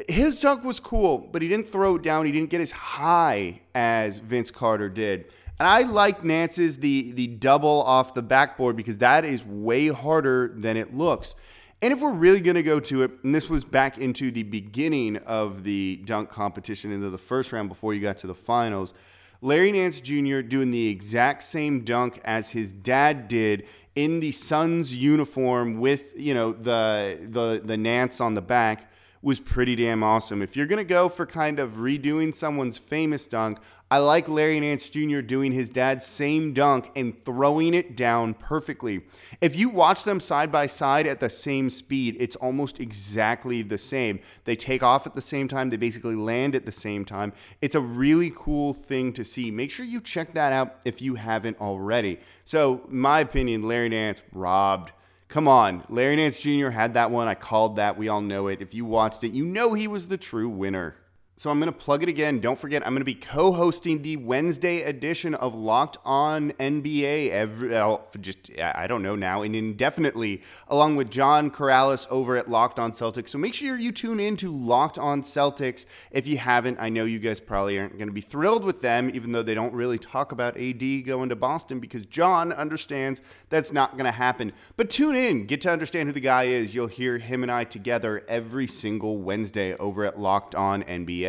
his 0.08 0.40
dunk 0.40 0.64
was 0.64 0.80
cool, 0.80 1.18
but 1.18 1.42
he 1.42 1.48
didn't 1.48 1.72
throw 1.72 1.96
it 1.96 2.04
down. 2.04 2.26
He 2.26 2.32
didn't 2.32 2.52
get 2.52 2.62
as 2.62 2.72
high 2.72 3.62
as 3.74 4.20
Vince 4.20 4.52
Carter 4.52 4.90
did. 4.90 5.32
And 5.60 5.68
I 5.68 5.82
like 5.82 6.24
Nance's 6.24 6.78
the 6.78 7.12
the 7.12 7.28
double 7.28 7.84
off 7.84 8.14
the 8.14 8.22
backboard 8.22 8.78
because 8.78 9.00
that 9.00 9.26
is 9.26 9.44
way 9.44 9.88
harder 9.88 10.54
than 10.56 10.78
it 10.78 10.96
looks. 10.96 11.36
And 11.82 11.94
if 11.94 12.02
we're 12.02 12.12
really 12.12 12.42
going 12.42 12.56
to 12.56 12.64
go 12.64 12.80
to 12.82 13.04
it, 13.04 13.12
and 13.24 13.34
this 13.34 13.50
was 13.50 13.64
back 13.64 13.98
into 13.98 14.32
the 14.32 14.44
beginning 14.44 15.18
of 15.18 15.64
the 15.64 16.02
dunk 16.04 16.30
competition, 16.30 16.92
into 16.92 17.10
the 17.10 17.18
first 17.18 17.54
round 17.54 17.70
before 17.70 17.94
you 17.94 18.02
got 18.02 18.18
to 18.18 18.28
the 18.28 18.36
finals, 18.36 18.94
Larry 19.42 19.72
Nance 19.72 20.02
Jr. 20.02 20.42
doing 20.42 20.72
the 20.72 20.90
exact 20.90 21.44
same 21.44 21.86
dunk 21.86 22.20
as 22.26 22.52
his 22.52 22.74
dad 22.74 23.30
did 23.30 23.66
in 23.96 24.20
the 24.20 24.32
Suns 24.32 24.94
uniform 24.94 25.80
with 25.80 26.14
you 26.16 26.34
know 26.34 26.54
the 26.54 27.20
the 27.30 27.62
the 27.64 27.78
Nance 27.78 28.22
on 28.22 28.34
the 28.34 28.42
back 28.42 28.92
was 29.22 29.40
pretty 29.40 29.76
damn 29.76 30.04
awesome. 30.04 30.42
If 30.42 30.56
you're 30.56 30.66
going 30.66 30.78
to 30.78 30.84
go 30.84 31.10
for 31.10 31.26
kind 31.26 31.60
of 31.60 31.72
redoing 31.72 32.34
someone's 32.34 32.78
famous 32.78 33.28
dunk, 33.28 33.60
I 33.92 33.98
like 33.98 34.30
Larry 34.30 34.60
Nance 34.60 34.88
Jr. 34.88 35.22
doing 35.22 35.52
his 35.52 35.72
dad's 35.72 36.06
same 36.06 36.54
dunk 36.54 36.92
and 36.96 37.26
throwing 37.26 37.74
it 37.74 37.98
down 37.98 38.36
perfectly. 38.36 39.02
If 39.42 39.56
you 39.56 39.68
watch 39.68 40.04
them 40.04 40.20
side 40.20 40.52
by 40.52 40.68
side 40.68 41.08
at 41.08 41.20
the 41.20 41.30
same 41.30 41.72
speed, 41.72 42.16
it's 42.20 42.36
almost 42.36 42.80
exactly 42.80 43.64
the 43.64 43.80
same. 43.80 44.20
They 44.46 44.56
take 44.56 44.84
off 44.84 45.08
at 45.08 45.16
the 45.16 45.22
same 45.22 45.48
time, 45.48 45.72
they 45.72 45.78
basically 45.78 46.16
land 46.16 46.54
at 46.54 46.68
the 46.68 46.72
same 46.72 47.04
time. 47.04 47.34
It's 47.64 47.74
a 47.74 47.82
really 47.82 48.32
cool 48.36 48.76
thing 48.76 49.12
to 49.14 49.24
see. 49.24 49.50
Make 49.50 49.72
sure 49.72 49.88
you 49.88 50.02
check 50.02 50.36
that 50.36 50.54
out 50.54 50.76
if 50.86 51.02
you 51.02 51.16
haven't 51.16 51.60
already. 51.60 52.20
So, 52.44 52.86
my 52.90 53.22
opinion, 53.22 53.64
Larry 53.64 53.90
Nance 53.90 54.22
robbed. 54.32 54.92
Come 55.30 55.48
on, 55.48 55.84
Larry 55.90 56.16
Nance 56.16 56.40
Jr. 56.40 56.70
had 56.70 56.96
that 56.96 57.12
one. 57.12 57.28
I 57.28 57.36
called 57.36 57.76
that. 57.76 58.00
We 58.00 58.08
all 58.08 58.20
know 58.20 58.48
it. 58.48 58.62
If 58.62 58.74
you 58.74 58.84
watched 58.84 59.24
it, 59.24 59.32
you 59.32 59.46
know 59.46 59.76
he 59.76 59.88
was 59.88 60.08
the 60.08 60.18
true 60.18 60.50
winner. 60.50 60.96
So 61.40 61.50
I'm 61.50 61.58
going 61.58 61.72
to 61.72 61.80
plug 61.80 62.04
it 62.04 62.10
again. 62.10 62.40
Don't 62.42 62.60
forget, 62.60 62.86
I'm 62.86 62.92
going 62.92 63.00
to 63.00 63.06
be 63.06 63.16
co-hosting 63.16 64.02
the 64.02 64.18
Wednesday 64.18 64.82
edition 64.82 65.34
of 65.36 65.56
Locked 65.56 65.96
On 66.04 66.52
NBA 66.52 67.30
every 67.30 67.78
oh, 67.78 68.02
just 68.20 68.52
I 68.62 68.88
don't 68.88 69.02
know 69.02 69.16
now 69.16 69.44
and 69.44 69.56
indefinitely, 69.56 70.44
along 70.68 70.98
with 70.98 71.10
John 71.10 71.50
Karalis 71.50 72.06
over 72.10 72.36
at 72.36 72.50
Locked 72.50 72.78
On 72.78 72.92
Celtics. 72.92 73.30
So 73.30 73.38
make 73.38 73.54
sure 73.54 73.78
you 73.78 73.94
tune 73.94 74.20
in 74.20 74.36
to 74.36 74.52
Locked 74.52 74.98
On 74.98 75.24
Celtics 75.24 75.86
if 76.12 76.28
you 76.28 76.38
haven't. 76.38 76.78
I 76.78 76.90
know 76.90 77.06
you 77.06 77.20
guys 77.20 77.40
probably 77.40 77.80
aren't 77.80 77.98
going 77.98 78.10
to 78.10 78.14
be 78.14 78.20
thrilled 78.20 78.66
with 78.66 78.82
them, 78.82 79.10
even 79.14 79.32
though 79.32 79.42
they 79.42 79.56
don't 79.56 79.74
really 79.74 79.98
talk 79.98 80.34
about 80.34 80.58
AD 80.58 81.06
going 81.06 81.30
to 81.30 81.38
Boston 81.38 81.80
because 81.80 82.06
John 82.08 82.52
understands 82.52 83.22
that's 83.48 83.72
not 83.72 83.94
going 83.94 84.04
to 84.04 84.12
happen. 84.12 84.52
But 84.76 84.90
tune 84.90 85.16
in, 85.16 85.46
get 85.46 85.62
to 85.62 85.72
understand 85.72 86.10
who 86.10 86.14
the 86.14 86.20
guy 86.20 86.48
is. 86.48 86.76
You'll 86.76 86.88
hear 86.88 87.18
him 87.18 87.44
and 87.44 87.52
I 87.52 87.64
together 87.64 88.26
every 88.28 88.68
single 88.68 89.20
Wednesday 89.20 89.74
over 89.76 90.04
at 90.04 90.20
Locked 90.20 90.54
On 90.54 90.84
NBA. 90.84 91.29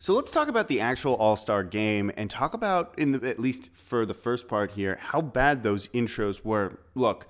So 0.00 0.14
let's 0.14 0.30
talk 0.30 0.46
about 0.46 0.68
the 0.68 0.80
actual 0.80 1.14
All 1.16 1.34
Star 1.34 1.64
game 1.64 2.12
and 2.16 2.30
talk 2.30 2.54
about, 2.54 2.96
in 2.98 3.12
the, 3.12 3.28
at 3.28 3.40
least 3.40 3.70
for 3.74 4.06
the 4.06 4.14
first 4.14 4.46
part 4.46 4.70
here, 4.70 4.96
how 5.00 5.20
bad 5.20 5.64
those 5.64 5.88
intros 5.88 6.44
were. 6.44 6.78
Look, 6.94 7.26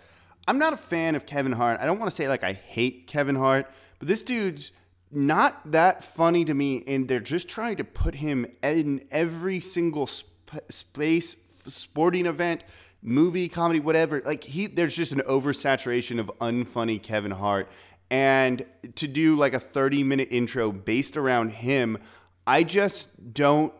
I'm 0.46 0.58
not 0.58 0.74
a 0.74 0.76
fan 0.76 1.14
of 1.14 1.24
Kevin 1.24 1.52
Hart. 1.52 1.80
I 1.80 1.86
don't 1.86 1.98
want 1.98 2.10
to 2.10 2.14
say 2.14 2.28
like 2.28 2.44
I 2.44 2.52
hate 2.52 3.06
Kevin 3.06 3.36
Hart, 3.36 3.70
but 3.98 4.08
this 4.08 4.22
dude's 4.22 4.72
not 5.10 5.72
that 5.72 6.04
funny 6.04 6.44
to 6.44 6.52
me, 6.52 6.84
and 6.86 7.08
they're 7.08 7.20
just 7.20 7.48
trying 7.48 7.76
to 7.76 7.84
put 7.84 8.14
him 8.16 8.46
in 8.62 9.06
every 9.10 9.60
single 9.60 10.06
sp- 10.06 10.60
space, 10.68 11.36
sporting 11.66 12.26
event, 12.26 12.62
movie, 13.02 13.48
comedy, 13.48 13.80
whatever. 13.80 14.20
Like 14.24 14.44
he, 14.44 14.66
there's 14.66 14.94
just 14.94 15.12
an 15.12 15.20
oversaturation 15.20 16.18
of 16.18 16.30
unfunny 16.40 17.02
Kevin 17.02 17.30
Hart 17.30 17.70
and 18.10 18.64
to 18.96 19.06
do 19.06 19.36
like 19.36 19.54
a 19.54 19.60
30 19.60 20.02
minute 20.04 20.28
intro 20.30 20.72
based 20.72 21.16
around 21.16 21.52
him, 21.52 21.98
I 22.46 22.62
just 22.62 23.34
don't 23.34 23.72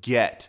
get. 0.00 0.48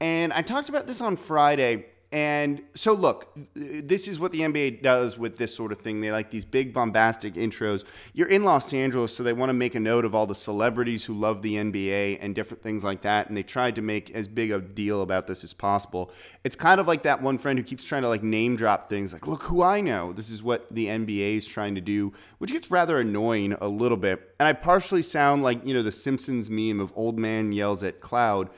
And 0.00 0.32
I 0.32 0.42
talked 0.42 0.68
about 0.68 0.86
this 0.86 1.00
on 1.00 1.16
Friday 1.16 1.86
and 2.10 2.62
so, 2.74 2.94
look, 2.94 3.36
this 3.54 4.08
is 4.08 4.18
what 4.18 4.32
the 4.32 4.40
NBA 4.40 4.82
does 4.82 5.18
with 5.18 5.36
this 5.36 5.54
sort 5.54 5.72
of 5.72 5.80
thing. 5.80 6.00
They 6.00 6.10
like 6.10 6.30
these 6.30 6.46
big 6.46 6.72
bombastic 6.72 7.34
intros. 7.34 7.84
You're 8.14 8.28
in 8.28 8.44
Los 8.44 8.72
Angeles, 8.72 9.14
so 9.14 9.22
they 9.22 9.34
want 9.34 9.50
to 9.50 9.54
make 9.54 9.74
a 9.74 9.80
note 9.80 10.06
of 10.06 10.14
all 10.14 10.26
the 10.26 10.34
celebrities 10.34 11.04
who 11.04 11.12
love 11.12 11.42
the 11.42 11.56
NBA 11.56 12.16
and 12.22 12.34
different 12.34 12.62
things 12.62 12.82
like 12.82 13.02
that. 13.02 13.28
And 13.28 13.36
they 13.36 13.42
tried 13.42 13.76
to 13.76 13.82
make 13.82 14.10
as 14.12 14.26
big 14.26 14.50
a 14.50 14.58
deal 14.58 15.02
about 15.02 15.26
this 15.26 15.44
as 15.44 15.52
possible. 15.52 16.10
It's 16.44 16.56
kind 16.56 16.80
of 16.80 16.86
like 16.86 17.02
that 17.02 17.20
one 17.20 17.36
friend 17.36 17.58
who 17.58 17.64
keeps 17.64 17.84
trying 17.84 18.02
to 18.02 18.08
like 18.08 18.22
name 18.22 18.56
drop 18.56 18.88
things 18.88 19.12
like, 19.12 19.26
look 19.26 19.42
who 19.42 19.62
I 19.62 19.82
know. 19.82 20.14
This 20.14 20.30
is 20.30 20.42
what 20.42 20.66
the 20.74 20.86
NBA 20.86 21.36
is 21.36 21.46
trying 21.46 21.74
to 21.74 21.82
do, 21.82 22.14
which 22.38 22.52
gets 22.52 22.70
rather 22.70 23.00
annoying 23.00 23.52
a 23.60 23.68
little 23.68 23.98
bit. 23.98 24.34
And 24.40 24.46
I 24.46 24.54
partially 24.54 25.02
sound 25.02 25.42
like, 25.42 25.66
you 25.66 25.74
know, 25.74 25.82
the 25.82 25.92
Simpsons 25.92 26.48
meme 26.48 26.80
of 26.80 26.90
old 26.96 27.18
man 27.18 27.52
yells 27.52 27.82
at 27.82 28.00
cloud 28.00 28.48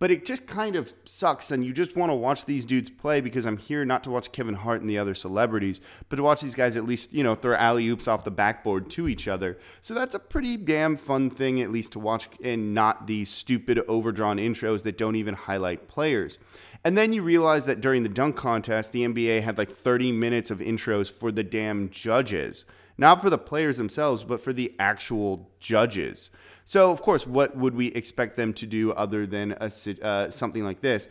but 0.00 0.10
it 0.10 0.24
just 0.24 0.46
kind 0.46 0.76
of 0.76 0.92
sucks 1.04 1.50
and 1.50 1.62
you 1.62 1.74
just 1.74 1.94
want 1.94 2.10
to 2.10 2.14
watch 2.14 2.46
these 2.46 2.64
dudes 2.64 2.88
play 2.88 3.20
because 3.20 3.44
I'm 3.44 3.58
here 3.58 3.84
not 3.84 4.02
to 4.04 4.10
watch 4.10 4.32
Kevin 4.32 4.54
Hart 4.54 4.80
and 4.80 4.88
the 4.88 4.98
other 4.98 5.14
celebrities, 5.14 5.80
but 6.08 6.16
to 6.16 6.22
watch 6.22 6.40
these 6.40 6.54
guys 6.54 6.78
at 6.78 6.86
least, 6.86 7.12
you 7.12 7.22
know, 7.22 7.34
throw 7.34 7.54
alley 7.54 7.86
oops 7.86 8.08
off 8.08 8.24
the 8.24 8.30
backboard 8.30 8.90
to 8.92 9.08
each 9.08 9.28
other. 9.28 9.58
So 9.82 9.92
that's 9.92 10.14
a 10.14 10.18
pretty 10.18 10.56
damn 10.56 10.96
fun 10.96 11.28
thing 11.28 11.60
at 11.60 11.70
least 11.70 11.92
to 11.92 11.98
watch 11.98 12.30
and 12.42 12.74
not 12.74 13.06
these 13.06 13.28
stupid 13.28 13.78
overdrawn 13.88 14.38
intros 14.38 14.82
that 14.84 14.96
don't 14.96 15.16
even 15.16 15.34
highlight 15.34 15.86
players. 15.86 16.38
And 16.82 16.96
then 16.96 17.12
you 17.12 17.22
realize 17.22 17.66
that 17.66 17.82
during 17.82 18.02
the 18.02 18.08
dunk 18.08 18.36
contest, 18.36 18.92
the 18.92 19.04
NBA 19.06 19.42
had 19.42 19.58
like 19.58 19.70
30 19.70 20.12
minutes 20.12 20.50
of 20.50 20.60
intros 20.60 21.10
for 21.12 21.30
the 21.30 21.44
damn 21.44 21.90
judges. 21.90 22.64
Not 22.96 23.20
for 23.22 23.28
the 23.28 23.38
players 23.38 23.76
themselves, 23.76 24.24
but 24.24 24.42
for 24.42 24.52
the 24.52 24.74
actual 24.78 25.50
judges. 25.58 26.30
So, 26.70 26.92
of 26.92 27.02
course, 27.02 27.26
what 27.26 27.56
would 27.56 27.74
we 27.74 27.88
expect 27.88 28.36
them 28.36 28.54
to 28.54 28.64
do 28.64 28.92
other 28.92 29.26
than 29.26 29.56
a, 29.60 29.68
uh, 30.06 30.30
something 30.30 30.62
like 30.62 30.80
this? 30.80 31.08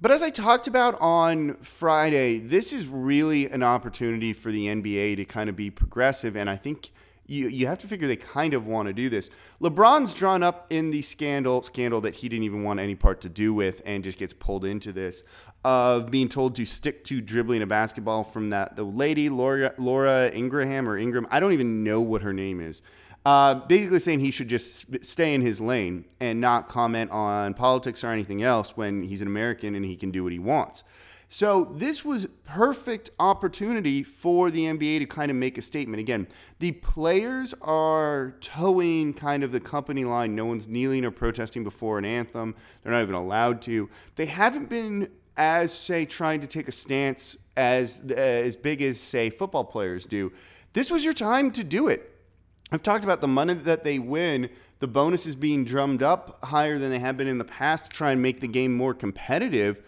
But 0.00 0.12
as 0.12 0.22
I 0.22 0.30
talked 0.30 0.68
about 0.68 0.96
on 1.00 1.54
Friday, 1.62 2.38
this 2.38 2.72
is 2.72 2.86
really 2.86 3.50
an 3.50 3.64
opportunity 3.64 4.32
for 4.32 4.52
the 4.52 4.66
NBA 4.68 5.16
to 5.16 5.24
kind 5.24 5.50
of 5.50 5.56
be 5.56 5.68
progressive. 5.68 6.36
And 6.36 6.48
I 6.48 6.54
think 6.54 6.92
you 7.26 7.48
you 7.48 7.66
have 7.66 7.78
to 7.78 7.88
figure 7.88 8.06
they 8.06 8.14
kind 8.14 8.54
of 8.54 8.68
want 8.68 8.86
to 8.86 8.92
do 8.92 9.08
this. 9.08 9.30
LeBron's 9.60 10.14
drawn 10.14 10.44
up 10.44 10.68
in 10.70 10.92
the 10.92 11.02
scandal 11.02 11.64
scandal 11.64 12.00
that 12.02 12.14
he 12.14 12.28
didn't 12.28 12.44
even 12.44 12.62
want 12.62 12.78
any 12.78 12.94
part 12.94 13.20
to 13.22 13.28
do 13.28 13.52
with, 13.52 13.82
and 13.84 14.04
just 14.04 14.16
gets 14.16 14.32
pulled 14.32 14.64
into 14.64 14.92
this 14.92 15.24
of 15.64 16.12
being 16.12 16.28
told 16.28 16.54
to 16.54 16.64
stick 16.64 17.02
to 17.04 17.20
dribbling 17.20 17.62
a 17.62 17.66
basketball 17.66 18.22
from 18.22 18.50
that 18.50 18.76
the 18.76 18.84
lady 18.84 19.28
Laura 19.28 19.74
Laura 19.76 20.30
Ingraham 20.32 20.88
or 20.88 20.96
Ingram. 20.96 21.26
I 21.32 21.40
don't 21.40 21.52
even 21.52 21.82
know 21.82 22.00
what 22.00 22.22
her 22.22 22.32
name 22.32 22.60
is. 22.60 22.80
Uh, 23.26 23.54
basically 23.54 23.98
saying 23.98 24.20
he 24.20 24.30
should 24.30 24.48
just 24.48 24.86
stay 25.04 25.34
in 25.34 25.42
his 25.42 25.60
lane 25.60 26.06
and 26.20 26.40
not 26.40 26.68
comment 26.68 27.10
on 27.10 27.52
politics 27.52 28.02
or 28.02 28.08
anything 28.08 28.42
else 28.42 28.76
when 28.78 29.02
he's 29.02 29.20
an 29.20 29.26
American 29.26 29.74
and 29.74 29.84
he 29.84 29.94
can 29.94 30.10
do 30.10 30.22
what 30.24 30.32
he 30.32 30.38
wants. 30.38 30.84
So 31.32 31.72
this 31.76 32.04
was 32.04 32.26
perfect 32.44 33.10
opportunity 33.20 34.02
for 34.02 34.50
the 34.50 34.64
NBA 34.64 34.98
to 34.98 35.06
kind 35.06 35.30
of 35.30 35.36
make 35.36 35.58
a 35.58 35.62
statement. 35.62 36.00
Again, 36.00 36.26
the 36.58 36.72
players 36.72 37.54
are 37.62 38.34
toeing 38.40 39.14
kind 39.14 39.44
of 39.44 39.52
the 39.52 39.60
company 39.60 40.04
line. 40.04 40.34
No 40.34 40.46
one's 40.46 40.66
kneeling 40.66 41.04
or 41.04 41.12
protesting 41.12 41.62
before 41.62 41.98
an 41.98 42.04
anthem. 42.04 42.56
They're 42.82 42.92
not 42.92 43.02
even 43.02 43.14
allowed 43.14 43.62
to. 43.62 43.88
They 44.16 44.26
haven't 44.26 44.68
been 44.68 45.08
as 45.36 45.72
say 45.72 46.04
trying 46.04 46.40
to 46.40 46.48
take 46.48 46.66
a 46.66 46.72
stance 46.72 47.36
as 47.56 48.00
uh, 48.10 48.14
as 48.14 48.56
big 48.56 48.82
as 48.82 48.98
say 48.98 49.30
football 49.30 49.64
players 49.64 50.06
do. 50.06 50.32
This 50.72 50.90
was 50.90 51.04
your 51.04 51.14
time 51.14 51.52
to 51.52 51.62
do 51.62 51.86
it. 51.86 52.19
I've 52.72 52.82
talked 52.82 53.02
about 53.02 53.20
the 53.20 53.28
money 53.28 53.54
that 53.54 53.82
they 53.82 53.98
win, 53.98 54.48
the 54.78 54.86
bonuses 54.86 55.34
being 55.34 55.64
drummed 55.64 56.02
up 56.02 56.44
higher 56.44 56.78
than 56.78 56.90
they 56.90 57.00
have 57.00 57.16
been 57.16 57.26
in 57.26 57.38
the 57.38 57.44
past 57.44 57.86
to 57.86 57.90
try 57.90 58.12
and 58.12 58.22
make 58.22 58.40
the 58.40 58.46
game 58.46 58.76
more 58.76 58.94
competitive. 58.94 59.82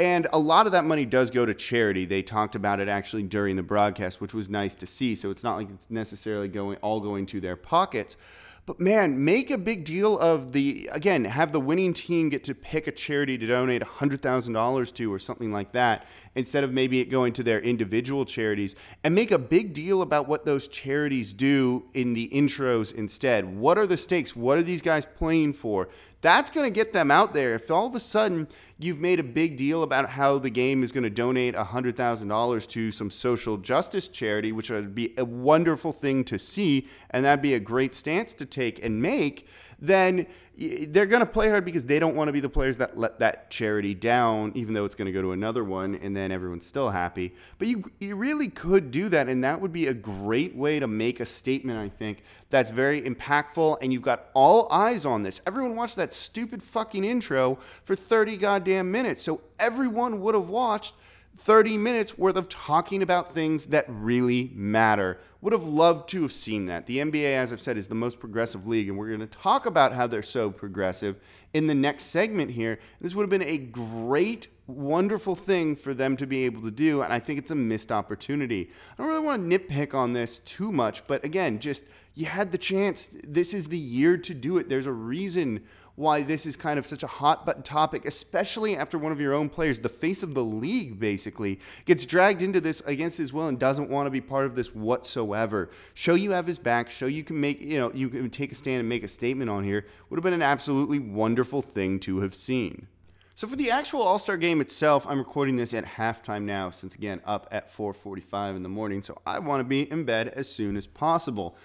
And 0.00 0.26
a 0.32 0.38
lot 0.38 0.64
of 0.64 0.72
that 0.72 0.84
money 0.84 1.04
does 1.04 1.30
go 1.30 1.44
to 1.44 1.52
charity. 1.52 2.06
They 2.06 2.22
talked 2.22 2.54
about 2.54 2.80
it 2.80 2.88
actually 2.88 3.24
during 3.24 3.56
the 3.56 3.62
broadcast, 3.62 4.20
which 4.20 4.32
was 4.32 4.48
nice 4.48 4.74
to 4.76 4.86
see. 4.86 5.14
So 5.14 5.30
it's 5.30 5.44
not 5.44 5.56
like 5.56 5.68
it's 5.70 5.90
necessarily 5.90 6.48
going 6.48 6.78
all 6.78 7.00
going 7.00 7.26
to 7.26 7.40
their 7.40 7.56
pockets. 7.56 8.16
But 8.64 8.78
man, 8.78 9.24
make 9.24 9.50
a 9.50 9.58
big 9.58 9.82
deal 9.82 10.16
of 10.20 10.52
the 10.52 10.88
again, 10.92 11.24
have 11.24 11.50
the 11.50 11.58
winning 11.58 11.92
team 11.92 12.28
get 12.28 12.44
to 12.44 12.54
pick 12.54 12.86
a 12.86 12.92
charity 12.92 13.36
to 13.36 13.46
donate 13.46 13.82
$100,000 13.82 14.94
to 14.94 15.12
or 15.12 15.18
something 15.18 15.50
like 15.50 15.72
that 15.72 16.06
instead 16.36 16.62
of 16.62 16.72
maybe 16.72 17.00
it 17.00 17.06
going 17.06 17.32
to 17.32 17.42
their 17.42 17.60
individual 17.60 18.24
charities 18.24 18.76
and 19.02 19.16
make 19.16 19.32
a 19.32 19.38
big 19.38 19.72
deal 19.72 20.00
about 20.00 20.28
what 20.28 20.44
those 20.44 20.68
charities 20.68 21.32
do 21.32 21.84
in 21.94 22.14
the 22.14 22.28
intros 22.32 22.94
instead. 22.94 23.44
What 23.44 23.78
are 23.78 23.86
the 23.86 23.96
stakes? 23.96 24.36
What 24.36 24.58
are 24.58 24.62
these 24.62 24.82
guys 24.82 25.04
playing 25.04 25.54
for? 25.54 25.88
That's 26.22 26.50
going 26.50 26.64
to 26.64 26.74
get 26.74 26.92
them 26.92 27.10
out 27.10 27.34
there. 27.34 27.54
If 27.54 27.70
all 27.70 27.86
of 27.86 27.96
a 27.96 28.00
sudden 28.00 28.46
you've 28.78 29.00
made 29.00 29.18
a 29.18 29.24
big 29.24 29.56
deal 29.56 29.82
about 29.82 30.08
how 30.08 30.38
the 30.38 30.50
game 30.50 30.84
is 30.84 30.92
going 30.92 31.02
to 31.02 31.10
donate 31.10 31.54
$100,000 31.54 32.66
to 32.68 32.90
some 32.92 33.10
social 33.10 33.56
justice 33.56 34.06
charity, 34.06 34.52
which 34.52 34.70
would 34.70 34.94
be 34.94 35.14
a 35.18 35.24
wonderful 35.24 35.90
thing 35.90 36.22
to 36.24 36.38
see, 36.38 36.86
and 37.10 37.24
that'd 37.24 37.42
be 37.42 37.54
a 37.54 37.60
great 37.60 37.92
stance 37.92 38.32
to 38.34 38.46
take 38.46 38.82
and 38.84 39.02
make, 39.02 39.48
then 39.82 40.26
they're 40.56 41.06
going 41.06 41.20
to 41.20 41.26
play 41.26 41.48
hard 41.48 41.64
because 41.64 41.84
they 41.84 41.98
don't 41.98 42.14
want 42.14 42.28
to 42.28 42.32
be 42.32 42.38
the 42.38 42.48
players 42.48 42.76
that 42.76 42.96
let 42.96 43.18
that 43.18 43.50
charity 43.50 43.94
down, 43.94 44.52
even 44.54 44.74
though 44.74 44.84
it's 44.84 44.94
going 44.94 45.06
to 45.06 45.12
go 45.12 45.20
to 45.20 45.32
another 45.32 45.64
one, 45.64 45.96
and 45.96 46.16
then 46.16 46.30
everyone's 46.30 46.66
still 46.66 46.90
happy. 46.90 47.34
But 47.58 47.66
you, 47.68 47.90
you 47.98 48.14
really 48.14 48.48
could 48.48 48.92
do 48.92 49.08
that, 49.08 49.28
and 49.28 49.42
that 49.42 49.60
would 49.60 49.72
be 49.72 49.88
a 49.88 49.94
great 49.94 50.54
way 50.54 50.78
to 50.78 50.86
make 50.86 51.18
a 51.18 51.26
statement, 51.26 51.78
I 51.78 51.88
think, 51.88 52.22
that's 52.48 52.70
very 52.70 53.02
impactful, 53.02 53.78
and 53.82 53.92
you've 53.92 54.02
got 54.02 54.26
all 54.34 54.68
eyes 54.70 55.04
on 55.04 55.24
this. 55.24 55.40
Everyone 55.46 55.74
watched 55.74 55.96
that 55.96 56.12
stupid 56.12 56.62
fucking 56.62 57.04
intro 57.04 57.58
for 57.84 57.96
30 57.96 58.36
goddamn 58.36 58.92
minutes, 58.92 59.22
so 59.22 59.40
everyone 59.58 60.20
would 60.20 60.36
have 60.36 60.48
watched 60.48 60.94
30 61.38 61.78
minutes 61.78 62.16
worth 62.16 62.36
of 62.36 62.48
talking 62.48 63.02
about 63.02 63.34
things 63.34 63.66
that 63.66 63.84
really 63.88 64.50
matter. 64.54 65.18
Would 65.40 65.52
have 65.52 65.64
loved 65.64 66.08
to 66.10 66.22
have 66.22 66.32
seen 66.32 66.66
that. 66.66 66.86
The 66.86 66.98
NBA, 66.98 67.34
as 67.34 67.52
I've 67.52 67.60
said, 67.60 67.76
is 67.76 67.88
the 67.88 67.96
most 67.96 68.20
progressive 68.20 68.66
league, 68.66 68.88
and 68.88 68.96
we're 68.96 69.08
going 69.08 69.20
to 69.20 69.26
talk 69.26 69.66
about 69.66 69.92
how 69.92 70.06
they're 70.06 70.22
so 70.22 70.50
progressive 70.50 71.16
in 71.52 71.66
the 71.66 71.74
next 71.74 72.04
segment 72.04 72.52
here. 72.52 72.78
This 73.00 73.14
would 73.14 73.24
have 73.24 73.30
been 73.30 73.42
a 73.42 73.58
great, 73.58 74.46
wonderful 74.68 75.34
thing 75.34 75.74
for 75.74 75.94
them 75.94 76.16
to 76.18 76.26
be 76.28 76.44
able 76.44 76.62
to 76.62 76.70
do, 76.70 77.02
and 77.02 77.12
I 77.12 77.18
think 77.18 77.40
it's 77.40 77.50
a 77.50 77.56
missed 77.56 77.90
opportunity. 77.90 78.70
I 78.92 79.02
don't 79.02 79.10
really 79.10 79.26
want 79.26 79.50
to 79.50 79.58
nitpick 79.58 79.94
on 79.94 80.12
this 80.12 80.38
too 80.38 80.70
much, 80.70 81.04
but 81.08 81.24
again, 81.24 81.58
just 81.58 81.84
you 82.14 82.26
had 82.26 82.52
the 82.52 82.58
chance. 82.58 83.08
This 83.24 83.54
is 83.54 83.68
the 83.68 83.78
year 83.78 84.16
to 84.18 84.34
do 84.34 84.58
it. 84.58 84.68
There's 84.68 84.86
a 84.86 84.92
reason 84.92 85.64
why 85.94 86.22
this 86.22 86.46
is 86.46 86.56
kind 86.56 86.78
of 86.78 86.86
such 86.86 87.02
a 87.02 87.06
hot 87.06 87.44
button 87.44 87.62
topic, 87.62 88.06
especially 88.06 88.76
after 88.76 88.96
one 88.96 89.12
of 89.12 89.20
your 89.20 89.34
own 89.34 89.48
players, 89.48 89.80
the 89.80 89.88
face 89.88 90.22
of 90.22 90.34
the 90.34 90.42
league, 90.42 90.98
basically, 90.98 91.60
gets 91.84 92.06
dragged 92.06 92.42
into 92.42 92.60
this 92.60 92.80
against 92.86 93.18
his 93.18 93.32
will 93.32 93.48
and 93.48 93.58
doesn't 93.58 93.90
want 93.90 94.06
to 94.06 94.10
be 94.10 94.20
part 94.20 94.46
of 94.46 94.54
this 94.54 94.74
whatsoever. 94.74 95.70
Show 95.94 96.14
you 96.14 96.30
have 96.30 96.46
his 96.46 96.58
back, 96.58 96.88
show 96.88 97.06
you 97.06 97.24
can 97.24 97.40
make, 97.40 97.60
you 97.60 97.78
know, 97.78 97.92
you 97.92 98.08
can 98.08 98.30
take 98.30 98.52
a 98.52 98.54
stand 98.54 98.80
and 98.80 98.88
make 98.88 99.04
a 99.04 99.08
statement 99.08 99.50
on 99.50 99.64
here 99.64 99.86
would 100.08 100.16
have 100.16 100.24
been 100.24 100.32
an 100.32 100.42
absolutely 100.42 100.98
wonderful 100.98 101.62
thing 101.62 102.00
to 102.00 102.20
have 102.20 102.34
seen. 102.34 102.86
So 103.34 103.48
for 103.48 103.56
the 103.56 103.70
actual 103.70 104.02
All-Star 104.02 104.36
game 104.36 104.60
itself, 104.60 105.06
I'm 105.08 105.18
recording 105.18 105.56
this 105.56 105.72
at 105.72 105.84
halftime 105.84 106.42
now 106.42 106.70
since 106.70 106.94
again 106.94 107.20
up 107.24 107.48
at 107.50 107.74
4:45 107.74 108.56
in 108.56 108.62
the 108.62 108.68
morning, 108.68 109.02
so 109.02 109.20
I 109.26 109.38
want 109.38 109.60
to 109.60 109.64
be 109.64 109.90
in 109.90 110.04
bed 110.04 110.28
as 110.28 110.48
soon 110.48 110.76
as 110.76 110.86
possible. 110.86 111.56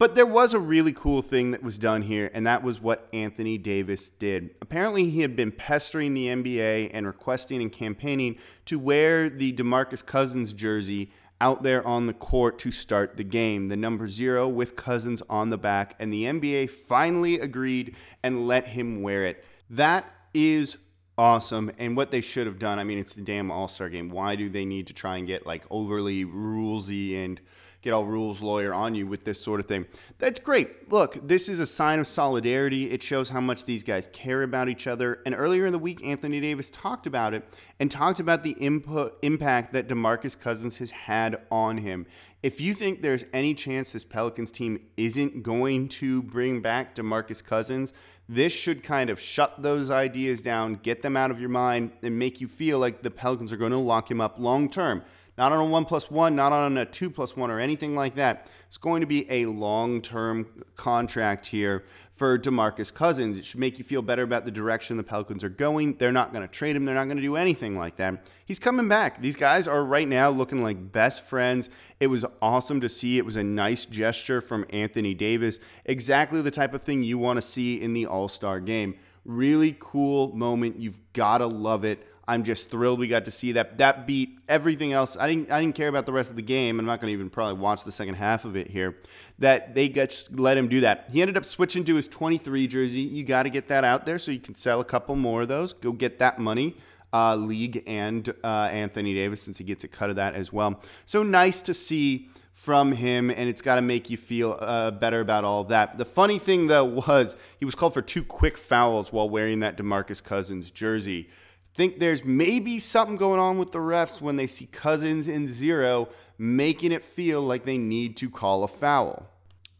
But 0.00 0.14
there 0.14 0.24
was 0.24 0.54
a 0.54 0.58
really 0.58 0.94
cool 0.94 1.20
thing 1.20 1.50
that 1.50 1.62
was 1.62 1.78
done 1.78 2.00
here, 2.00 2.30
and 2.32 2.46
that 2.46 2.62
was 2.62 2.80
what 2.80 3.06
Anthony 3.12 3.58
Davis 3.58 4.08
did. 4.08 4.54
Apparently, 4.62 5.10
he 5.10 5.20
had 5.20 5.36
been 5.36 5.52
pestering 5.52 6.14
the 6.14 6.28
NBA 6.28 6.90
and 6.94 7.06
requesting 7.06 7.60
and 7.60 7.70
campaigning 7.70 8.38
to 8.64 8.78
wear 8.78 9.28
the 9.28 9.52
DeMarcus 9.52 10.06
Cousins 10.06 10.54
jersey 10.54 11.12
out 11.38 11.62
there 11.62 11.86
on 11.86 12.06
the 12.06 12.14
court 12.14 12.58
to 12.60 12.70
start 12.70 13.18
the 13.18 13.24
game. 13.24 13.66
The 13.66 13.76
number 13.76 14.08
zero 14.08 14.48
with 14.48 14.74
Cousins 14.74 15.22
on 15.28 15.50
the 15.50 15.58
back, 15.58 15.96
and 15.98 16.10
the 16.10 16.24
NBA 16.24 16.70
finally 16.70 17.38
agreed 17.38 17.94
and 18.24 18.48
let 18.48 18.68
him 18.68 19.02
wear 19.02 19.26
it. 19.26 19.44
That 19.68 20.10
is 20.32 20.78
awesome. 21.18 21.70
And 21.76 21.94
what 21.94 22.10
they 22.10 22.22
should 22.22 22.46
have 22.46 22.58
done, 22.58 22.78
I 22.78 22.84
mean, 22.84 22.96
it's 22.96 23.12
the 23.12 23.20
damn 23.20 23.50
All 23.50 23.68
Star 23.68 23.90
game. 23.90 24.08
Why 24.08 24.34
do 24.34 24.48
they 24.48 24.64
need 24.64 24.86
to 24.86 24.94
try 24.94 25.18
and 25.18 25.26
get 25.26 25.46
like 25.46 25.64
overly 25.68 26.24
rulesy 26.24 27.22
and 27.22 27.38
get 27.82 27.92
all 27.92 28.04
rules 28.04 28.40
lawyer 28.40 28.74
on 28.74 28.94
you 28.94 29.06
with 29.06 29.24
this 29.24 29.40
sort 29.40 29.60
of 29.60 29.66
thing. 29.66 29.86
That's 30.18 30.38
great. 30.38 30.90
Look, 30.90 31.26
this 31.26 31.48
is 31.48 31.60
a 31.60 31.66
sign 31.66 31.98
of 31.98 32.06
solidarity. 32.06 32.90
It 32.90 33.02
shows 33.02 33.28
how 33.28 33.40
much 33.40 33.64
these 33.64 33.82
guys 33.82 34.08
care 34.08 34.42
about 34.42 34.68
each 34.68 34.86
other. 34.86 35.20
And 35.24 35.34
earlier 35.34 35.66
in 35.66 35.72
the 35.72 35.78
week, 35.78 36.04
Anthony 36.04 36.40
Davis 36.40 36.70
talked 36.70 37.06
about 37.06 37.32
it 37.32 37.44
and 37.78 37.90
talked 37.90 38.20
about 38.20 38.44
the 38.44 38.52
input, 38.52 39.18
impact 39.22 39.72
that 39.72 39.88
DeMarcus 39.88 40.38
Cousins 40.38 40.78
has 40.78 40.90
had 40.90 41.40
on 41.50 41.78
him. 41.78 42.06
If 42.42 42.60
you 42.60 42.74
think 42.74 43.02
there's 43.02 43.24
any 43.32 43.54
chance 43.54 43.92
this 43.92 44.04
Pelicans 44.04 44.50
team 44.50 44.80
isn't 44.96 45.42
going 45.42 45.88
to 45.88 46.22
bring 46.22 46.60
back 46.60 46.94
DeMarcus 46.94 47.44
Cousins, 47.44 47.92
this 48.28 48.52
should 48.52 48.82
kind 48.82 49.10
of 49.10 49.20
shut 49.20 49.60
those 49.60 49.90
ideas 49.90 50.40
down, 50.40 50.74
get 50.74 51.02
them 51.02 51.16
out 51.16 51.30
of 51.30 51.40
your 51.40 51.48
mind, 51.48 51.92
and 52.02 52.18
make 52.18 52.40
you 52.40 52.46
feel 52.46 52.78
like 52.78 53.02
the 53.02 53.10
Pelicans 53.10 53.52
are 53.52 53.56
going 53.56 53.72
to 53.72 53.78
lock 53.78 54.10
him 54.10 54.20
up 54.20 54.38
long 54.38 54.70
term 54.70 55.02
not 55.40 55.52
on 55.52 55.58
a 55.60 55.64
one 55.64 55.86
plus 55.86 56.10
one, 56.10 56.36
not 56.36 56.52
on 56.52 56.76
a 56.76 56.84
two 56.84 57.08
plus 57.08 57.34
one, 57.34 57.50
or 57.50 57.58
anything 57.58 57.94
like 57.94 58.14
that. 58.16 58.48
It's 58.66 58.76
going 58.76 59.00
to 59.00 59.06
be 59.06 59.24
a 59.30 59.46
long 59.46 60.02
term 60.02 60.46
contract 60.76 61.46
here 61.46 61.84
for 62.14 62.38
DeMarcus 62.38 62.92
Cousins. 62.92 63.38
It 63.38 63.46
should 63.46 63.58
make 63.58 63.78
you 63.78 63.84
feel 63.86 64.02
better 64.02 64.22
about 64.22 64.44
the 64.44 64.50
direction 64.50 64.98
the 64.98 65.02
Pelicans 65.02 65.42
are 65.42 65.48
going. 65.48 65.94
They're 65.96 66.12
not 66.12 66.34
going 66.34 66.46
to 66.46 66.52
trade 66.52 66.76
him, 66.76 66.84
they're 66.84 66.94
not 66.94 67.06
going 67.06 67.16
to 67.16 67.22
do 67.22 67.36
anything 67.36 67.74
like 67.74 67.96
that. 67.96 68.26
He's 68.44 68.58
coming 68.58 68.86
back. 68.86 69.22
These 69.22 69.36
guys 69.36 69.66
are 69.66 69.82
right 69.82 70.06
now 70.06 70.28
looking 70.28 70.62
like 70.62 70.92
best 70.92 71.22
friends. 71.22 71.70
It 72.00 72.08
was 72.08 72.26
awesome 72.42 72.82
to 72.82 72.88
see. 72.90 73.16
It 73.16 73.24
was 73.24 73.36
a 73.36 73.42
nice 73.42 73.86
gesture 73.86 74.42
from 74.42 74.66
Anthony 74.68 75.14
Davis. 75.14 75.58
Exactly 75.86 76.42
the 76.42 76.50
type 76.50 76.74
of 76.74 76.82
thing 76.82 77.02
you 77.02 77.16
want 77.16 77.38
to 77.38 77.42
see 77.42 77.80
in 77.80 77.94
the 77.94 78.04
All 78.04 78.28
Star 78.28 78.60
game. 78.60 78.94
Really 79.24 79.74
cool 79.80 80.36
moment. 80.36 80.78
You've 80.78 80.98
got 81.14 81.38
to 81.38 81.46
love 81.46 81.86
it. 81.86 82.06
I'm 82.28 82.44
just 82.44 82.70
thrilled 82.70 82.98
we 82.98 83.08
got 83.08 83.24
to 83.24 83.30
see 83.30 83.52
that. 83.52 83.78
That 83.78 84.06
beat 84.06 84.38
everything 84.48 84.92
else. 84.92 85.16
I 85.18 85.28
didn't. 85.28 85.50
I 85.50 85.60
didn't 85.60 85.74
care 85.74 85.88
about 85.88 86.06
the 86.06 86.12
rest 86.12 86.30
of 86.30 86.36
the 86.36 86.42
game. 86.42 86.78
I'm 86.78 86.86
not 86.86 87.00
going 87.00 87.08
to 87.08 87.12
even 87.12 87.30
probably 87.30 87.60
watch 87.60 87.84
the 87.84 87.92
second 87.92 88.14
half 88.14 88.44
of 88.44 88.56
it 88.56 88.68
here. 88.68 88.98
That 89.38 89.74
they 89.74 89.88
got 89.88 90.28
let 90.32 90.56
him 90.56 90.68
do 90.68 90.80
that. 90.82 91.06
He 91.10 91.22
ended 91.22 91.36
up 91.36 91.44
switching 91.44 91.84
to 91.84 91.94
his 91.94 92.06
23 92.06 92.66
jersey. 92.68 93.00
You 93.00 93.24
got 93.24 93.44
to 93.44 93.50
get 93.50 93.68
that 93.68 93.84
out 93.84 94.06
there 94.06 94.18
so 94.18 94.30
you 94.30 94.38
can 94.38 94.54
sell 94.54 94.80
a 94.80 94.84
couple 94.84 95.16
more 95.16 95.42
of 95.42 95.48
those. 95.48 95.72
Go 95.72 95.92
get 95.92 96.18
that 96.18 96.38
money. 96.38 96.76
Uh, 97.12 97.34
league 97.34 97.82
and 97.88 98.32
uh, 98.44 98.68
Anthony 98.70 99.14
Davis, 99.14 99.42
since 99.42 99.58
he 99.58 99.64
gets 99.64 99.82
a 99.82 99.88
cut 99.88 100.10
of 100.10 100.16
that 100.16 100.36
as 100.36 100.52
well. 100.52 100.80
So 101.06 101.24
nice 101.24 101.60
to 101.62 101.74
see 101.74 102.28
from 102.60 102.92
him, 102.92 103.30
and 103.30 103.48
it's 103.48 103.62
got 103.62 103.76
to 103.76 103.82
make 103.82 104.10
you 104.10 104.18
feel 104.18 104.56
uh, 104.60 104.92
better 104.92 105.20
about 105.20 105.42
all 105.44 105.62
of 105.62 105.68
that. 105.68 105.98
The 105.98 106.04
funny 106.04 106.38
thing, 106.38 106.66
though, 106.66 106.84
was 107.08 107.34
he 107.58 107.64
was 107.64 107.74
called 107.74 107.94
for 107.94 108.02
two 108.02 108.22
quick 108.22 108.56
fouls 108.56 109.12
while 109.12 109.28
wearing 109.28 109.60
that 109.60 109.76
DeMarcus 109.76 110.22
Cousins 110.22 110.70
jersey 110.70 111.30
think 111.74 111.98
there's 111.98 112.24
maybe 112.24 112.78
something 112.78 113.16
going 113.16 113.40
on 113.40 113.58
with 113.58 113.72
the 113.72 113.78
refs 113.78 114.20
when 114.20 114.36
they 114.36 114.46
see 114.46 114.66
Cousins 114.66 115.28
in 115.28 115.48
zero, 115.48 116.08
making 116.38 116.92
it 116.92 117.04
feel 117.04 117.42
like 117.42 117.64
they 117.64 117.78
need 117.78 118.16
to 118.18 118.30
call 118.30 118.64
a 118.64 118.68
foul. 118.68 119.28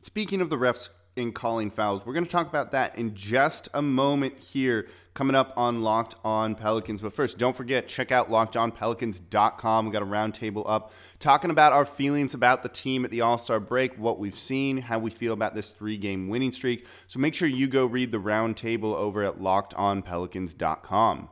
Speaking 0.03 0.41
of 0.41 0.51
the 0.51 0.57
refs 0.57 0.89
in 1.17 1.33
calling 1.33 1.71
fouls. 1.71 2.05
We're 2.05 2.15
going 2.15 2.25
to 2.25 2.31
talk 2.31 2.49
about 2.49 2.73
that 2.73 2.97
in 2.97 3.15
just 3.15 3.69
a 3.75 3.83
moment 3.83 4.39
here 4.39 4.89
coming 5.15 5.35
up 5.35 5.53
on 5.57 5.83
Locked 5.83 6.15
On 6.25 6.55
Pelicans. 6.55 7.01
But 7.03 7.13
first, 7.13 7.39
don't 7.39 7.57
forget, 7.57 7.89
check 7.89 8.13
out 8.13 8.31
lockedonpelicans.com. 8.31 9.87
We 9.87 9.93
got 9.93 10.03
a 10.03 10.07
roundtable 10.07 10.63
up 10.67 10.93
talking 11.19 11.51
about 11.51 11.73
our 11.73 11.85
feelings 11.85 12.35
about 12.35 12.63
the 12.63 12.69
team 12.69 13.05
at 13.05 13.11
the 13.11 13.21
All 13.21 13.39
Star 13.39 13.61
break, 13.61 13.99
what 13.99 14.19
we've 14.19 14.39
seen, 14.39 14.79
how 14.79 14.99
we 14.99 15.11
feel 15.11 15.33
about 15.33 15.55
this 15.55 15.71
three 15.71 15.97
game 15.97 16.29
winning 16.29 16.53
streak. 16.53 16.87
So 17.07 17.19
make 17.19 17.35
sure 17.35 17.49
you 17.49 17.67
go 17.67 17.87
read 17.87 18.13
the 18.13 18.19
roundtable 18.19 18.95
over 18.95 19.25
at 19.25 19.39
lockedonpelicans.com. 19.39 21.29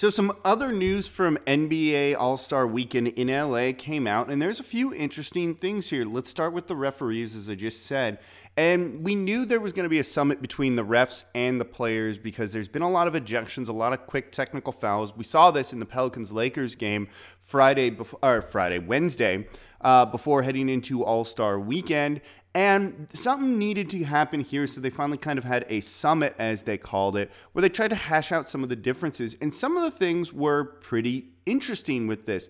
So, 0.00 0.08
some 0.08 0.32
other 0.46 0.72
news 0.72 1.06
from 1.06 1.36
NBA 1.46 2.16
All 2.18 2.38
Star 2.38 2.66
Weekend 2.66 3.08
in 3.08 3.28
LA 3.28 3.72
came 3.76 4.06
out, 4.06 4.30
and 4.30 4.40
there's 4.40 4.58
a 4.58 4.62
few 4.62 4.94
interesting 4.94 5.54
things 5.54 5.90
here. 5.90 6.06
Let's 6.06 6.30
start 6.30 6.54
with 6.54 6.68
the 6.68 6.74
referees, 6.74 7.36
as 7.36 7.50
I 7.50 7.54
just 7.54 7.84
said. 7.84 8.18
And 8.56 9.04
we 9.04 9.14
knew 9.14 9.44
there 9.44 9.60
was 9.60 9.72
going 9.72 9.84
to 9.84 9.90
be 9.90 10.00
a 10.00 10.04
summit 10.04 10.42
between 10.42 10.76
the 10.76 10.84
refs 10.84 11.24
and 11.34 11.60
the 11.60 11.64
players 11.64 12.18
because 12.18 12.52
there's 12.52 12.68
been 12.68 12.82
a 12.82 12.90
lot 12.90 13.06
of 13.06 13.14
ejections, 13.14 13.68
a 13.68 13.72
lot 13.72 13.92
of 13.92 14.06
quick 14.06 14.32
technical 14.32 14.72
fouls. 14.72 15.16
We 15.16 15.24
saw 15.24 15.50
this 15.50 15.72
in 15.72 15.78
the 15.78 15.86
Pelicans 15.86 16.32
Lakers 16.32 16.74
game 16.74 17.08
Friday 17.40 17.90
before, 17.90 18.18
or 18.22 18.42
Friday, 18.42 18.78
Wednesday, 18.78 19.48
uh, 19.80 20.04
before 20.06 20.42
heading 20.42 20.68
into 20.68 21.04
All 21.04 21.24
Star 21.24 21.58
Weekend. 21.58 22.20
And 22.52 23.06
something 23.12 23.58
needed 23.58 23.88
to 23.90 24.02
happen 24.02 24.40
here, 24.40 24.66
so 24.66 24.80
they 24.80 24.90
finally 24.90 25.18
kind 25.18 25.38
of 25.38 25.44
had 25.44 25.64
a 25.68 25.80
summit, 25.80 26.34
as 26.36 26.62
they 26.62 26.76
called 26.76 27.16
it, 27.16 27.30
where 27.52 27.62
they 27.62 27.68
tried 27.68 27.90
to 27.90 27.96
hash 27.96 28.32
out 28.32 28.48
some 28.48 28.64
of 28.64 28.68
the 28.68 28.76
differences. 28.76 29.36
And 29.40 29.54
some 29.54 29.76
of 29.76 29.84
the 29.84 29.96
things 29.96 30.32
were 30.32 30.64
pretty 30.64 31.28
interesting 31.46 32.08
with 32.08 32.26
this 32.26 32.48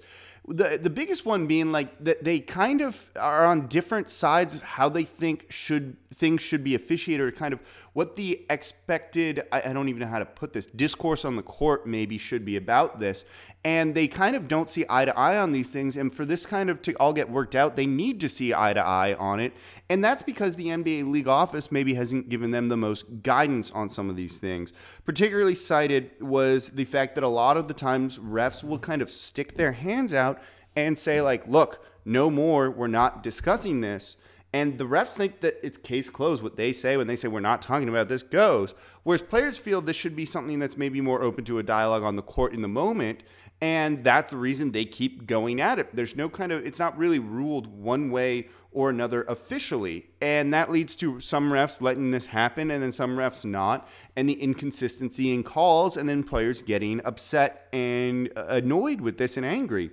the 0.49 0.79
the 0.83 0.91
biggest 0.91 1.25
one 1.25 1.47
being 1.47 1.73
like 1.73 2.03
that 2.03 2.25
they 2.25 2.41
kind 2.41 2.81
of 2.81 3.11
are 3.19 3.47
on 3.47 3.67
different 3.67 4.11
sides 4.11 4.55
of 4.55 4.63
how 4.63 4.89
they 4.89 5.05
think 5.05 5.47
should 5.51 5.97
things 6.14 6.40
should 6.40 6.64
be 6.64 6.75
officiated 6.75 7.26
or 7.26 7.31
kind 7.31 7.55
of 7.55 7.61
what 7.93 8.17
the 8.17 8.45
expected 8.50 9.45
I, 9.52 9.62
I, 9.67 9.73
don't 9.73 9.88
even 9.88 10.00
know 10.00 10.09
how 10.09 10.19
to 10.19 10.26
put 10.26 10.52
this 10.52 10.67
discourse 10.67 11.25
on 11.25 11.37
the 11.37 11.43
court 11.43 11.87
maybe 11.87 12.19
should 12.19 12.45
be 12.45 12.57
about 12.57 12.99
this. 12.99 13.25
And 13.64 13.95
they 13.95 14.09
kind 14.09 14.35
of 14.35 14.49
don't 14.49 14.69
see 14.69 14.85
eye 14.88 15.05
to 15.05 15.17
eye 15.17 15.38
on 15.38 15.52
these 15.52 15.71
things. 15.71 15.97
And 15.97 16.12
for 16.12 16.25
this 16.25 16.47
kind 16.47 16.71
of 16.71 16.83
to 16.83 16.95
all 16.95 17.12
get 17.12 17.31
worked 17.31 17.55
out 17.55 17.76
they 17.76 17.87
need 17.87 18.21
to 18.21 18.29
see 18.29 18.52
eye 18.52 18.73
to 18.73 18.85
eye 18.85 19.14
on 19.14 19.38
it. 19.38 19.52
And 19.88 20.05
that's 20.05 20.23
because 20.23 20.57
the 20.57 20.67
NBA 20.67 21.11
league 21.11 21.29
office 21.29 21.71
maybe 21.71 21.95
hasn't 21.95 22.29
given 22.29 22.50
them 22.50 22.69
the 22.69 22.76
most 22.76 23.23
guidance 23.23 23.71
on 23.71 23.88
some 23.88 24.11
of 24.11 24.17
these 24.17 24.38
things. 24.38 24.73
Particularly 25.05 25.55
cited 25.55 26.11
was 26.21 26.71
the 26.71 26.85
fact 26.85 27.14
that 27.14 27.25
a 27.25 27.29
lot 27.29 27.57
of 27.57 27.69
the 27.69 27.75
times 27.75 28.19
refs 28.19 28.64
will 28.64 28.79
kind 28.79 29.02
of 29.02 29.11
stick 29.11 29.57
their 29.57 29.73
hands 29.73 30.12
out 30.12 30.40
and 30.75 30.99
say 30.99 31.21
like 31.21 31.47
look 31.47 31.87
no 32.05 32.31
more. 32.31 32.71
We're 32.71 32.88
not 32.88 33.23
discussing 33.23 33.81
this 33.81 34.17
and 34.52 34.78
the 34.78 34.87
refs 34.87 35.14
think 35.14 35.40
that 35.40 35.59
it's 35.62 35.78
case 35.78 36.11
closed. 36.11 36.42
What 36.42 36.57
they 36.57 36.73
say 36.73 36.97
when 36.97 37.07
they 37.07 37.16
say 37.16 37.28
we're 37.28 37.40
not 37.40 37.62
talking 37.62 37.88
about 37.88 38.09
this 38.09 38.23
goes. 38.23 38.75
Whereas 39.04 39.23
players 39.23 39.57
feel 39.57 39.80
this 39.80 39.97
should 39.97 40.16
be 40.16 40.26
something 40.26 40.59
that's 40.59 40.76
maybe 40.76 41.00
more 41.00 41.23
open 41.23 41.45
to 41.45 41.59
a 41.59 41.62
dialogue 41.62 42.02
on 42.02 42.16
the 42.16 42.23
court 42.23 42.52
in 42.52 42.62
the 42.62 42.69
moment. 42.69 43.23
And 43.61 44.02
that's 44.02 44.33
the 44.33 44.38
reason 44.38 44.73
they 44.73 44.87
keep 44.87 45.26
going 45.26 45.61
at 45.61 45.78
it. 45.78 45.95
There's 45.95 46.16
no 46.16 46.28
kind 46.28 46.50
of, 46.50 46.66
it's 46.66 46.78
not 46.78 46.97
really 46.97 47.19
ruled 47.19 47.66
one 47.66 48.11
way 48.11 48.49
or 48.73 48.90
another 48.90 49.23
officially. 49.25 50.07
And 50.21 50.52
that 50.54 50.71
leads 50.71 50.97
to 50.97 51.21
some 51.21 51.52
refs 51.52 51.83
letting 51.83 52.11
this 52.11 52.26
happen 52.26 52.71
and 52.71 52.83
then 52.83 52.92
some 52.92 53.16
refs 53.16 53.45
not, 53.45 53.88
and 54.16 54.28
the 54.28 54.40
inconsistency 54.40 55.35
in 55.35 55.42
calls, 55.42 55.97
and 55.97 56.09
then 56.09 56.23
players 56.25 56.62
getting 56.62 57.04
upset 57.04 57.69
and 57.73 58.33
annoyed 58.37 59.00
with 59.00 59.19
this 59.19 59.37
and 59.37 59.45
angry. 59.45 59.90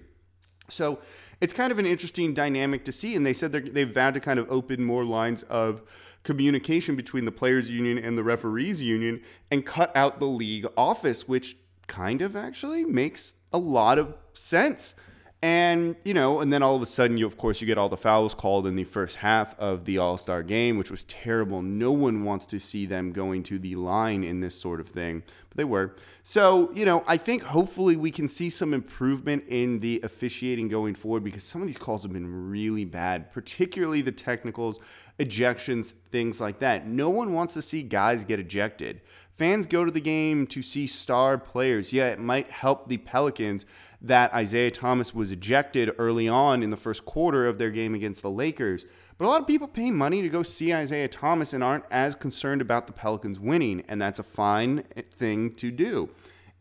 So, 0.70 1.00
it's 1.42 1.54
kind 1.54 1.72
of 1.72 1.80
an 1.80 1.86
interesting 1.86 2.34
dynamic 2.34 2.86
to 2.86 2.92
see. 2.92 3.16
And 3.16 3.26
they 3.26 3.34
said 3.34 3.52
they've 3.52 3.94
vowed 3.94 4.14
to 4.16 4.20
kind 4.20 4.40
of 4.40 4.50
open 4.52 4.84
more 4.84 5.04
lines 5.04 5.44
of 5.44 5.82
communication 6.24 6.96
between 6.96 7.26
the 7.26 7.32
players' 7.32 7.70
union 7.70 7.98
and 7.98 8.18
the 8.18 8.24
referees' 8.24 8.82
union 8.82 9.22
and 9.52 9.66
cut 9.66 9.96
out 9.96 10.20
the 10.20 10.26
league 10.26 10.66
office, 10.76 11.28
which 11.28 11.58
kind 11.88 12.22
of 12.22 12.36
actually 12.36 12.84
makes 12.84 13.34
a 13.54 13.58
lot 13.58 13.98
of 13.98 14.16
sense. 14.34 14.94
And, 15.44 15.96
you 16.04 16.16
know, 16.16 16.42
and 16.42 16.52
then 16.52 16.64
all 16.64 16.76
of 16.76 16.82
a 16.82 16.88
sudden, 16.88 17.16
you, 17.18 17.28
of 17.28 17.38
course, 17.38 17.62
you 17.62 17.68
get 17.68 17.78
all 17.78 17.90
the 17.90 17.98
fouls 17.98 18.34
called 18.34 18.66
in 18.66 18.76
the 18.76 18.84
first 18.84 19.18
half 19.18 19.58
of 19.60 19.86
the 19.86 20.00
All 20.00 20.18
Star 20.18 20.42
game, 20.42 20.80
which 20.80 20.90
was 20.90 21.04
terrible. 21.04 21.62
No 21.62 21.92
one 21.92 22.24
wants 22.24 22.48
to 22.48 22.60
see 22.60 22.88
them 22.88 23.12
going 23.12 23.44
to 23.44 23.60
the 23.60 23.76
line 23.76 24.24
in 24.24 24.40
this 24.40 24.60
sort 24.60 24.80
of 24.80 24.90
thing, 24.90 25.22
but 25.50 25.58
they 25.58 25.64
were. 25.64 25.94
So, 26.24 26.72
you 26.74 26.86
know, 26.86 27.04
I 27.06 27.18
think 27.18 27.44
hopefully 27.44 27.96
we 27.96 28.10
can 28.10 28.28
see 28.28 28.50
some 28.50 28.74
improvement 28.74 29.44
in 29.48 29.80
the 29.80 30.02
officiating 30.04 30.70
going 30.70 30.96
forward 30.96 31.24
because 31.24 31.44
some 31.44 31.62
of 31.62 31.68
these 31.68 31.78
calls 31.78 32.02
have 32.02 32.14
been 32.14 32.50
really 32.50 32.84
bad, 32.84 33.32
particularly 33.32 34.02
the 34.02 34.12
technicals, 34.12 34.80
ejections, 35.20 35.94
things 36.12 36.42
like 36.42 36.58
that. 36.60 36.88
No 36.88 37.12
one 37.12 37.34
wants 37.34 37.54
to 37.54 37.62
see 37.62 37.84
guys 37.84 38.26
get 38.26 38.40
ejected. 38.40 39.02
Fans 39.38 39.68
go 39.68 39.86
to 39.86 39.92
the 39.92 40.02
game 40.02 40.48
to 40.48 40.64
see 40.64 40.88
star 40.88 41.38
players. 41.38 41.94
Yeah, 41.94 42.08
it 42.08 42.20
might 42.20 42.50
help 42.50 42.90
the 42.90 42.98
Pelicans 42.98 43.68
that 44.02 44.34
Isaiah 44.34 44.72
Thomas 44.72 45.14
was 45.14 45.32
ejected 45.32 45.92
early 45.98 46.28
on 46.28 46.64
in 46.64 46.70
the 46.70 46.78
first 46.78 47.06
quarter 47.06 47.48
of 47.48 47.58
their 47.58 47.72
game 47.72 47.96
against 47.96 48.22
the 48.22 48.30
Lakers. 48.30 48.86
But 49.18 49.26
a 49.26 49.30
lot 49.30 49.42
of 49.42 49.48
people 49.48 49.68
pay 49.68 49.90
money 49.90 50.22
to 50.22 50.30
go 50.30 50.44
see 50.44 50.74
Isaiah 50.74 51.08
Thomas 51.08 51.54
and 51.54 51.64
aren't 51.64 51.86
as 51.90 52.14
concerned 52.14 52.62
about 52.62 52.86
the 52.86 52.94
Pelicans 52.94 53.40
winning, 53.40 53.84
and 53.88 54.02
that's 54.02 54.20
a 54.20 54.24
fine 54.24 54.84
thing 55.12 55.56
to 55.56 55.72
do. 55.72 56.10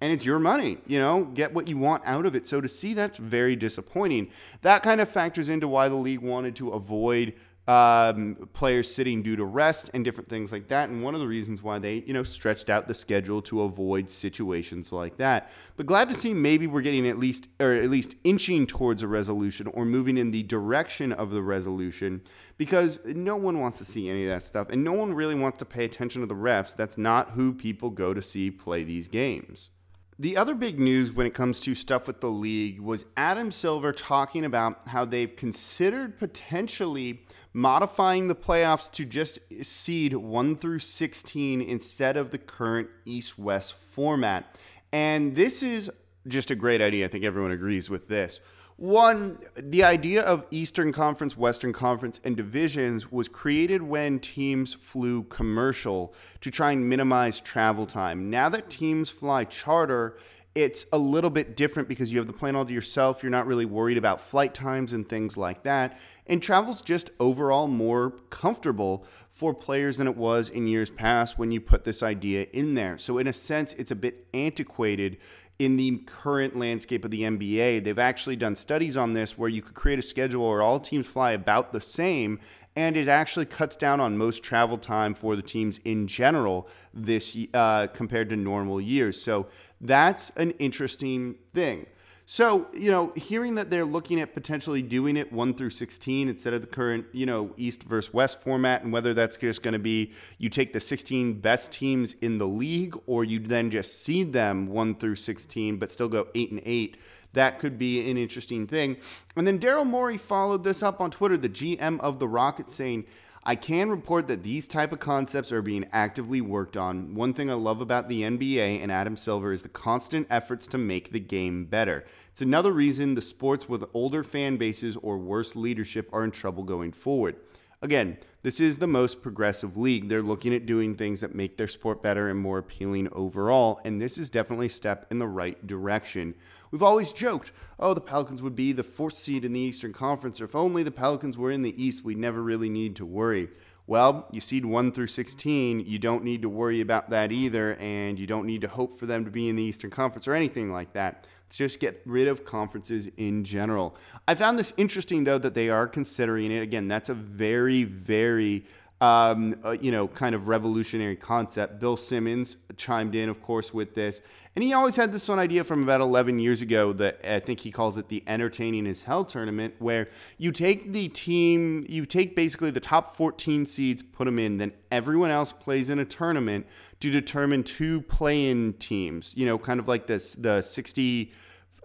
And 0.00 0.12
it's 0.12 0.24
your 0.24 0.38
money, 0.38 0.78
you 0.86 0.98
know, 0.98 1.24
get 1.24 1.54
what 1.54 1.68
you 1.68 1.78
want 1.78 2.02
out 2.06 2.26
of 2.26 2.34
it. 2.34 2.46
So 2.46 2.60
to 2.60 2.68
see 2.68 2.94
that's 2.94 3.16
very 3.16 3.56
disappointing. 3.56 4.30
That 4.62 4.82
kind 4.82 5.00
of 5.00 5.08
factors 5.08 5.48
into 5.48 5.68
why 5.68 5.88
the 5.88 5.94
league 5.94 6.20
wanted 6.20 6.56
to 6.56 6.70
avoid 6.70 7.34
um, 7.68 8.48
players 8.52 8.92
sitting 8.92 9.22
due 9.22 9.36
to 9.36 9.44
rest 9.44 9.90
and 9.92 10.04
different 10.04 10.28
things 10.28 10.52
like 10.52 10.68
that. 10.68 10.88
And 10.88 11.02
one 11.02 11.14
of 11.14 11.20
the 11.20 11.26
reasons 11.26 11.62
why 11.62 11.78
they, 11.78 12.04
you 12.06 12.12
know, 12.12 12.22
stretched 12.22 12.70
out 12.70 12.86
the 12.86 12.94
schedule 12.94 13.42
to 13.42 13.62
avoid 13.62 14.08
situations 14.08 14.92
like 14.92 15.16
that. 15.16 15.50
But 15.76 15.86
glad 15.86 16.08
to 16.10 16.14
see 16.14 16.32
maybe 16.32 16.66
we're 16.66 16.82
getting 16.82 17.08
at 17.08 17.18
least, 17.18 17.48
or 17.58 17.72
at 17.72 17.90
least 17.90 18.14
inching 18.22 18.66
towards 18.66 19.02
a 19.02 19.08
resolution 19.08 19.66
or 19.68 19.84
moving 19.84 20.16
in 20.16 20.30
the 20.30 20.44
direction 20.44 21.12
of 21.12 21.30
the 21.30 21.42
resolution 21.42 22.22
because 22.56 23.00
no 23.04 23.36
one 23.36 23.60
wants 23.60 23.78
to 23.78 23.84
see 23.84 24.08
any 24.08 24.24
of 24.24 24.30
that 24.30 24.44
stuff. 24.44 24.68
And 24.70 24.84
no 24.84 24.92
one 24.92 25.12
really 25.12 25.34
wants 25.34 25.58
to 25.58 25.64
pay 25.64 25.84
attention 25.84 26.20
to 26.22 26.26
the 26.26 26.34
refs. 26.34 26.74
That's 26.74 26.96
not 26.96 27.30
who 27.30 27.52
people 27.52 27.90
go 27.90 28.14
to 28.14 28.22
see 28.22 28.50
play 28.50 28.84
these 28.84 29.08
games. 29.08 29.70
The 30.18 30.38
other 30.38 30.54
big 30.54 30.80
news 30.80 31.12
when 31.12 31.26
it 31.26 31.34
comes 31.34 31.60
to 31.60 31.74
stuff 31.74 32.06
with 32.06 32.22
the 32.22 32.30
league 32.30 32.80
was 32.80 33.04
Adam 33.18 33.52
Silver 33.52 33.92
talking 33.92 34.46
about 34.46 34.88
how 34.88 35.04
they've 35.04 35.36
considered 35.36 36.18
potentially 36.18 37.22
modifying 37.56 38.28
the 38.28 38.34
playoffs 38.34 38.90
to 38.90 39.06
just 39.06 39.38
seed 39.62 40.12
1 40.12 40.56
through 40.56 40.78
16 40.78 41.62
instead 41.62 42.14
of 42.18 42.30
the 42.30 42.36
current 42.36 42.86
East 43.06 43.38
West 43.38 43.72
format. 43.94 44.58
And 44.92 45.34
this 45.34 45.62
is 45.62 45.90
just 46.28 46.50
a 46.50 46.54
great 46.54 46.82
idea. 46.82 47.06
I 47.06 47.08
think 47.08 47.24
everyone 47.24 47.52
agrees 47.52 47.88
with 47.88 48.08
this. 48.08 48.40
One, 48.76 49.38
the 49.56 49.84
idea 49.84 50.22
of 50.22 50.44
Eastern 50.50 50.92
Conference, 50.92 51.34
Western 51.34 51.72
Conference, 51.72 52.20
and 52.24 52.36
divisions 52.36 53.10
was 53.10 53.26
created 53.26 53.80
when 53.80 54.18
teams 54.18 54.74
flew 54.74 55.22
commercial 55.22 56.12
to 56.42 56.50
try 56.50 56.72
and 56.72 56.86
minimize 56.86 57.40
travel 57.40 57.86
time. 57.86 58.28
Now 58.28 58.50
that 58.50 58.68
teams 58.68 59.08
fly 59.08 59.44
charter, 59.44 60.18
it's 60.54 60.84
a 60.92 60.98
little 60.98 61.30
bit 61.30 61.56
different 61.56 61.88
because 61.88 62.12
you 62.12 62.18
have 62.18 62.26
the 62.26 62.32
plane 62.34 62.54
all 62.54 62.66
to 62.66 62.72
yourself. 62.72 63.22
You're 63.22 63.30
not 63.30 63.46
really 63.46 63.64
worried 63.64 63.96
about 63.96 64.20
flight 64.20 64.52
times 64.52 64.92
and 64.92 65.08
things 65.08 65.38
like 65.38 65.62
that. 65.62 65.98
And 66.26 66.42
travel's 66.42 66.82
just 66.82 67.10
overall 67.20 67.68
more 67.68 68.10
comfortable 68.30 69.06
for 69.36 69.52
players 69.52 69.98
than 69.98 70.06
it 70.06 70.16
was 70.16 70.48
in 70.48 70.66
years 70.66 70.88
past 70.88 71.38
when 71.38 71.52
you 71.52 71.60
put 71.60 71.84
this 71.84 72.02
idea 72.02 72.46
in 72.52 72.74
there. 72.74 72.96
So, 72.98 73.18
in 73.18 73.26
a 73.26 73.32
sense, 73.32 73.74
it's 73.74 73.90
a 73.90 73.96
bit 73.96 74.26
antiquated 74.32 75.18
in 75.58 75.76
the 75.76 75.98
current 76.06 76.56
landscape 76.56 77.04
of 77.04 77.10
the 77.10 77.22
NBA. 77.22 77.84
They've 77.84 77.98
actually 77.98 78.36
done 78.36 78.56
studies 78.56 78.96
on 78.96 79.12
this 79.12 79.36
where 79.36 79.48
you 79.48 79.60
could 79.60 79.74
create 79.74 79.98
a 79.98 80.02
schedule 80.02 80.48
where 80.48 80.62
all 80.62 80.80
teams 80.80 81.06
fly 81.06 81.32
about 81.32 81.72
the 81.72 81.80
same, 81.80 82.40
and 82.74 82.96
it 82.96 83.08
actually 83.08 83.46
cuts 83.46 83.76
down 83.76 84.00
on 84.00 84.16
most 84.16 84.42
travel 84.42 84.78
time 84.78 85.14
for 85.14 85.36
the 85.36 85.42
teams 85.42 85.78
in 85.84 86.06
general 86.06 86.66
this 86.94 87.36
uh, 87.52 87.88
compared 87.88 88.30
to 88.30 88.36
normal 88.36 88.80
years. 88.80 89.20
So, 89.20 89.48
that's 89.82 90.30
an 90.30 90.52
interesting 90.52 91.36
thing. 91.52 91.86
So, 92.28 92.66
you 92.74 92.90
know, 92.90 93.12
hearing 93.14 93.54
that 93.54 93.70
they're 93.70 93.84
looking 93.84 94.20
at 94.20 94.34
potentially 94.34 94.82
doing 94.82 95.16
it 95.16 95.32
1 95.32 95.54
through 95.54 95.70
16 95.70 96.28
instead 96.28 96.54
of 96.54 96.60
the 96.60 96.66
current, 96.66 97.06
you 97.12 97.24
know, 97.24 97.54
East 97.56 97.84
versus 97.84 98.12
West 98.12 98.42
format, 98.42 98.82
and 98.82 98.92
whether 98.92 99.14
that's 99.14 99.36
just 99.36 99.62
going 99.62 99.72
to 99.72 99.78
be 99.78 100.12
you 100.38 100.48
take 100.48 100.72
the 100.72 100.80
16 100.80 101.34
best 101.34 101.70
teams 101.70 102.14
in 102.14 102.38
the 102.38 102.46
league 102.46 102.96
or 103.06 103.22
you 103.22 103.38
then 103.38 103.70
just 103.70 104.02
seed 104.02 104.32
them 104.32 104.66
1 104.66 104.96
through 104.96 105.14
16 105.14 105.76
but 105.76 105.92
still 105.92 106.08
go 106.08 106.26
8 106.34 106.50
and 106.50 106.62
8 106.64 106.96
that 107.36 107.58
could 107.58 107.78
be 107.78 108.10
an 108.10 108.16
interesting 108.16 108.66
thing. 108.66 108.96
And 109.36 109.46
then 109.46 109.58
Daryl 109.58 109.86
Morey 109.86 110.16
followed 110.16 110.64
this 110.64 110.82
up 110.82 111.02
on 111.02 111.10
Twitter, 111.10 111.36
the 111.36 111.50
GM 111.50 112.00
of 112.00 112.18
the 112.18 112.26
Rockets, 112.26 112.74
saying, 112.74 113.04
I 113.48 113.54
can 113.54 113.90
report 113.90 114.26
that 114.26 114.42
these 114.42 114.66
type 114.66 114.90
of 114.90 114.98
concepts 114.98 115.52
are 115.52 115.62
being 115.62 115.86
actively 115.92 116.40
worked 116.40 116.76
on. 116.76 117.14
One 117.14 117.32
thing 117.32 117.48
I 117.48 117.54
love 117.54 117.80
about 117.80 118.08
the 118.08 118.22
NBA 118.22 118.82
and 118.82 118.90
Adam 118.90 119.16
Silver 119.16 119.52
is 119.52 119.62
the 119.62 119.68
constant 119.68 120.26
efforts 120.28 120.66
to 120.66 120.78
make 120.78 121.12
the 121.12 121.20
game 121.20 121.64
better. 121.64 122.04
It's 122.32 122.42
another 122.42 122.72
reason 122.72 123.14
the 123.14 123.22
sports 123.22 123.68
with 123.68 123.84
older 123.94 124.24
fan 124.24 124.56
bases 124.56 124.96
or 124.96 125.16
worse 125.16 125.54
leadership 125.54 126.10
are 126.12 126.24
in 126.24 126.32
trouble 126.32 126.64
going 126.64 126.90
forward. 126.90 127.36
Again, 127.82 128.18
this 128.42 128.58
is 128.58 128.78
the 128.78 128.88
most 128.88 129.22
progressive 129.22 129.76
league. 129.76 130.08
They're 130.08 130.22
looking 130.22 130.52
at 130.52 130.66
doing 130.66 130.96
things 130.96 131.20
that 131.20 131.36
make 131.36 131.56
their 131.56 131.68
sport 131.68 132.02
better 132.02 132.28
and 132.28 132.40
more 132.40 132.58
appealing 132.58 133.08
overall, 133.12 133.80
and 133.84 134.00
this 134.00 134.18
is 134.18 134.28
definitely 134.28 134.66
a 134.66 134.70
step 134.70 135.06
in 135.12 135.20
the 135.20 135.28
right 135.28 135.64
direction. 135.64 136.34
We've 136.70 136.82
always 136.82 137.12
joked, 137.12 137.52
oh, 137.78 137.94
the 137.94 138.00
Pelicans 138.00 138.42
would 138.42 138.56
be 138.56 138.72
the 138.72 138.82
fourth 138.82 139.16
seed 139.16 139.44
in 139.44 139.52
the 139.52 139.60
Eastern 139.60 139.92
Conference, 139.92 140.40
or 140.40 140.44
if 140.44 140.54
only 140.54 140.82
the 140.82 140.90
Pelicans 140.90 141.38
were 141.38 141.50
in 141.50 141.62
the 141.62 141.82
East, 141.82 142.04
we'd 142.04 142.18
never 142.18 142.42
really 142.42 142.68
need 142.68 142.96
to 142.96 143.06
worry. 143.06 143.48
Well, 143.86 144.26
you 144.32 144.40
seed 144.40 144.64
1 144.64 144.90
through 144.92 145.06
16, 145.06 145.80
you 145.80 145.98
don't 145.98 146.24
need 146.24 146.42
to 146.42 146.48
worry 146.48 146.80
about 146.80 147.10
that 147.10 147.30
either, 147.30 147.76
and 147.76 148.18
you 148.18 148.26
don't 148.26 148.46
need 148.46 148.62
to 148.62 148.68
hope 148.68 148.98
for 148.98 149.06
them 149.06 149.24
to 149.24 149.30
be 149.30 149.48
in 149.48 149.54
the 149.54 149.62
Eastern 149.62 149.90
Conference 149.90 150.26
or 150.26 150.34
anything 150.34 150.72
like 150.72 150.92
that. 150.94 151.26
Let's 151.46 151.56
just 151.56 151.78
get 151.78 152.02
rid 152.04 152.26
of 152.26 152.44
conferences 152.44 153.08
in 153.16 153.44
general. 153.44 153.94
I 154.26 154.34
found 154.34 154.58
this 154.58 154.74
interesting, 154.76 155.22
though, 155.22 155.38
that 155.38 155.54
they 155.54 155.70
are 155.70 155.86
considering 155.86 156.50
it. 156.50 156.60
Again, 156.60 156.88
that's 156.88 157.08
a 157.08 157.14
very, 157.14 157.84
very 157.84 158.64
um, 159.00 159.54
uh, 159.64 159.72
you 159.72 159.92
know, 159.92 160.08
kind 160.08 160.34
of 160.34 160.48
revolutionary 160.48 161.16
concept. 161.16 161.78
Bill 161.78 161.96
Simmons 161.96 162.56
chimed 162.76 163.14
in, 163.14 163.28
of 163.28 163.42
course, 163.42 163.72
with 163.74 163.94
this. 163.94 164.22
And 164.56 164.62
he 164.62 164.72
always 164.72 164.96
had 164.96 165.12
this 165.12 165.28
one 165.28 165.38
idea 165.38 165.64
from 165.64 165.82
about 165.82 166.00
11 166.00 166.38
years 166.38 166.62
ago 166.62 166.94
that 166.94 167.20
I 167.22 167.40
think 167.40 167.60
he 167.60 167.70
calls 167.70 167.98
it 167.98 168.08
the 168.08 168.24
Entertaining 168.26 168.86
as 168.86 169.02
Hell 169.02 169.26
tournament, 169.26 169.74
where 169.80 170.08
you 170.38 170.50
take 170.50 170.94
the 170.94 171.08
team, 171.08 171.84
you 171.90 172.06
take 172.06 172.34
basically 172.34 172.70
the 172.70 172.80
top 172.80 173.18
14 173.18 173.66
seeds, 173.66 174.02
put 174.02 174.24
them 174.24 174.38
in, 174.38 174.56
then 174.56 174.72
everyone 174.90 175.28
else 175.30 175.52
plays 175.52 175.90
in 175.90 175.98
a 175.98 176.06
tournament 176.06 176.66
to 177.00 177.10
determine 177.10 177.64
two 177.64 178.00
play 178.00 178.48
in 178.48 178.72
teams, 178.72 179.34
you 179.36 179.44
know, 179.44 179.58
kind 179.58 179.78
of 179.78 179.88
like 179.88 180.06
this, 180.06 180.34
the 180.34 180.62
60 180.62 181.34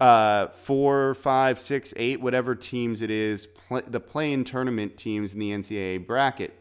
uh, 0.00 0.48
four, 0.48 1.14
five, 1.14 1.60
six, 1.60 1.92
eight, 1.96 2.20
whatever 2.20 2.54
teams 2.54 3.02
it 3.02 3.10
is, 3.10 3.46
play, 3.46 3.82
the 3.86 4.00
play-in 4.00 4.44
tournament 4.44 4.96
teams 4.96 5.34
in 5.34 5.38
the 5.38 5.50
NCAA 5.50 6.06
bracket. 6.06 6.58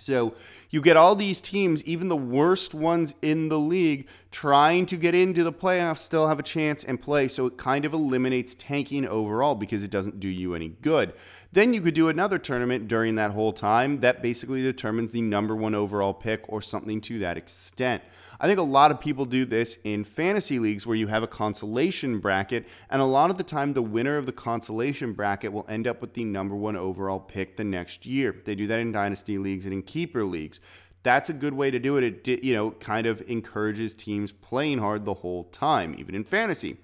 So 0.00 0.34
you 0.70 0.80
get 0.80 0.96
all 0.96 1.14
these 1.14 1.40
teams, 1.40 1.82
even 1.84 2.08
the 2.08 2.16
worst 2.16 2.74
ones 2.74 3.14
in 3.22 3.48
the 3.48 3.58
league, 3.58 4.06
trying 4.30 4.86
to 4.86 4.96
get 4.96 5.14
into 5.14 5.42
the 5.42 5.52
playoffs, 5.52 5.98
still 5.98 6.28
have 6.28 6.38
a 6.38 6.42
chance 6.42 6.84
and 6.84 7.00
play. 7.00 7.28
So 7.28 7.46
it 7.46 7.56
kind 7.56 7.84
of 7.84 7.92
eliminates 7.92 8.54
tanking 8.54 9.06
overall 9.06 9.54
because 9.54 9.82
it 9.84 9.90
doesn't 9.90 10.20
do 10.20 10.28
you 10.28 10.54
any 10.54 10.68
good. 10.68 11.14
Then 11.52 11.72
you 11.72 11.80
could 11.80 11.94
do 11.94 12.08
another 12.08 12.38
tournament 12.38 12.88
during 12.88 13.14
that 13.14 13.30
whole 13.30 13.52
time 13.52 14.00
that 14.00 14.22
basically 14.22 14.62
determines 14.62 15.12
the 15.12 15.22
number 15.22 15.56
one 15.56 15.74
overall 15.74 16.12
pick 16.12 16.42
or 16.48 16.60
something 16.60 17.00
to 17.02 17.18
that 17.20 17.38
extent. 17.38 18.02
I 18.40 18.46
think 18.46 18.60
a 18.60 18.62
lot 18.62 18.92
of 18.92 19.00
people 19.00 19.24
do 19.24 19.44
this 19.44 19.78
in 19.82 20.04
fantasy 20.04 20.60
leagues 20.60 20.86
where 20.86 20.96
you 20.96 21.08
have 21.08 21.24
a 21.24 21.28
consolation 21.28 22.20
bracket, 22.20 22.66
and 22.88 23.02
a 23.02 23.04
lot 23.04 23.30
of 23.30 23.36
the 23.36 23.42
time, 23.42 23.72
the 23.72 23.82
winner 23.82 24.16
of 24.16 24.26
the 24.26 24.32
consolation 24.32 25.12
bracket 25.12 25.52
will 25.52 25.66
end 25.68 25.88
up 25.88 26.00
with 26.00 26.14
the 26.14 26.22
number 26.22 26.54
one 26.54 26.76
overall 26.76 27.18
pick 27.18 27.56
the 27.56 27.64
next 27.64 28.06
year. 28.06 28.36
They 28.44 28.54
do 28.54 28.68
that 28.68 28.78
in 28.78 28.92
dynasty 28.92 29.38
leagues 29.38 29.64
and 29.64 29.74
in 29.74 29.82
keeper 29.82 30.24
leagues. 30.24 30.60
That's 31.02 31.30
a 31.30 31.32
good 31.32 31.54
way 31.54 31.70
to 31.72 31.80
do 31.80 31.96
it. 31.96 32.28
It 32.28 32.44
you 32.44 32.54
know 32.54 32.70
kind 32.72 33.06
of 33.06 33.22
encourages 33.28 33.94
teams 33.94 34.30
playing 34.30 34.78
hard 34.78 35.04
the 35.04 35.14
whole 35.14 35.44
time, 35.44 35.96
even 35.98 36.14
in 36.14 36.22
fantasy. 36.22 36.76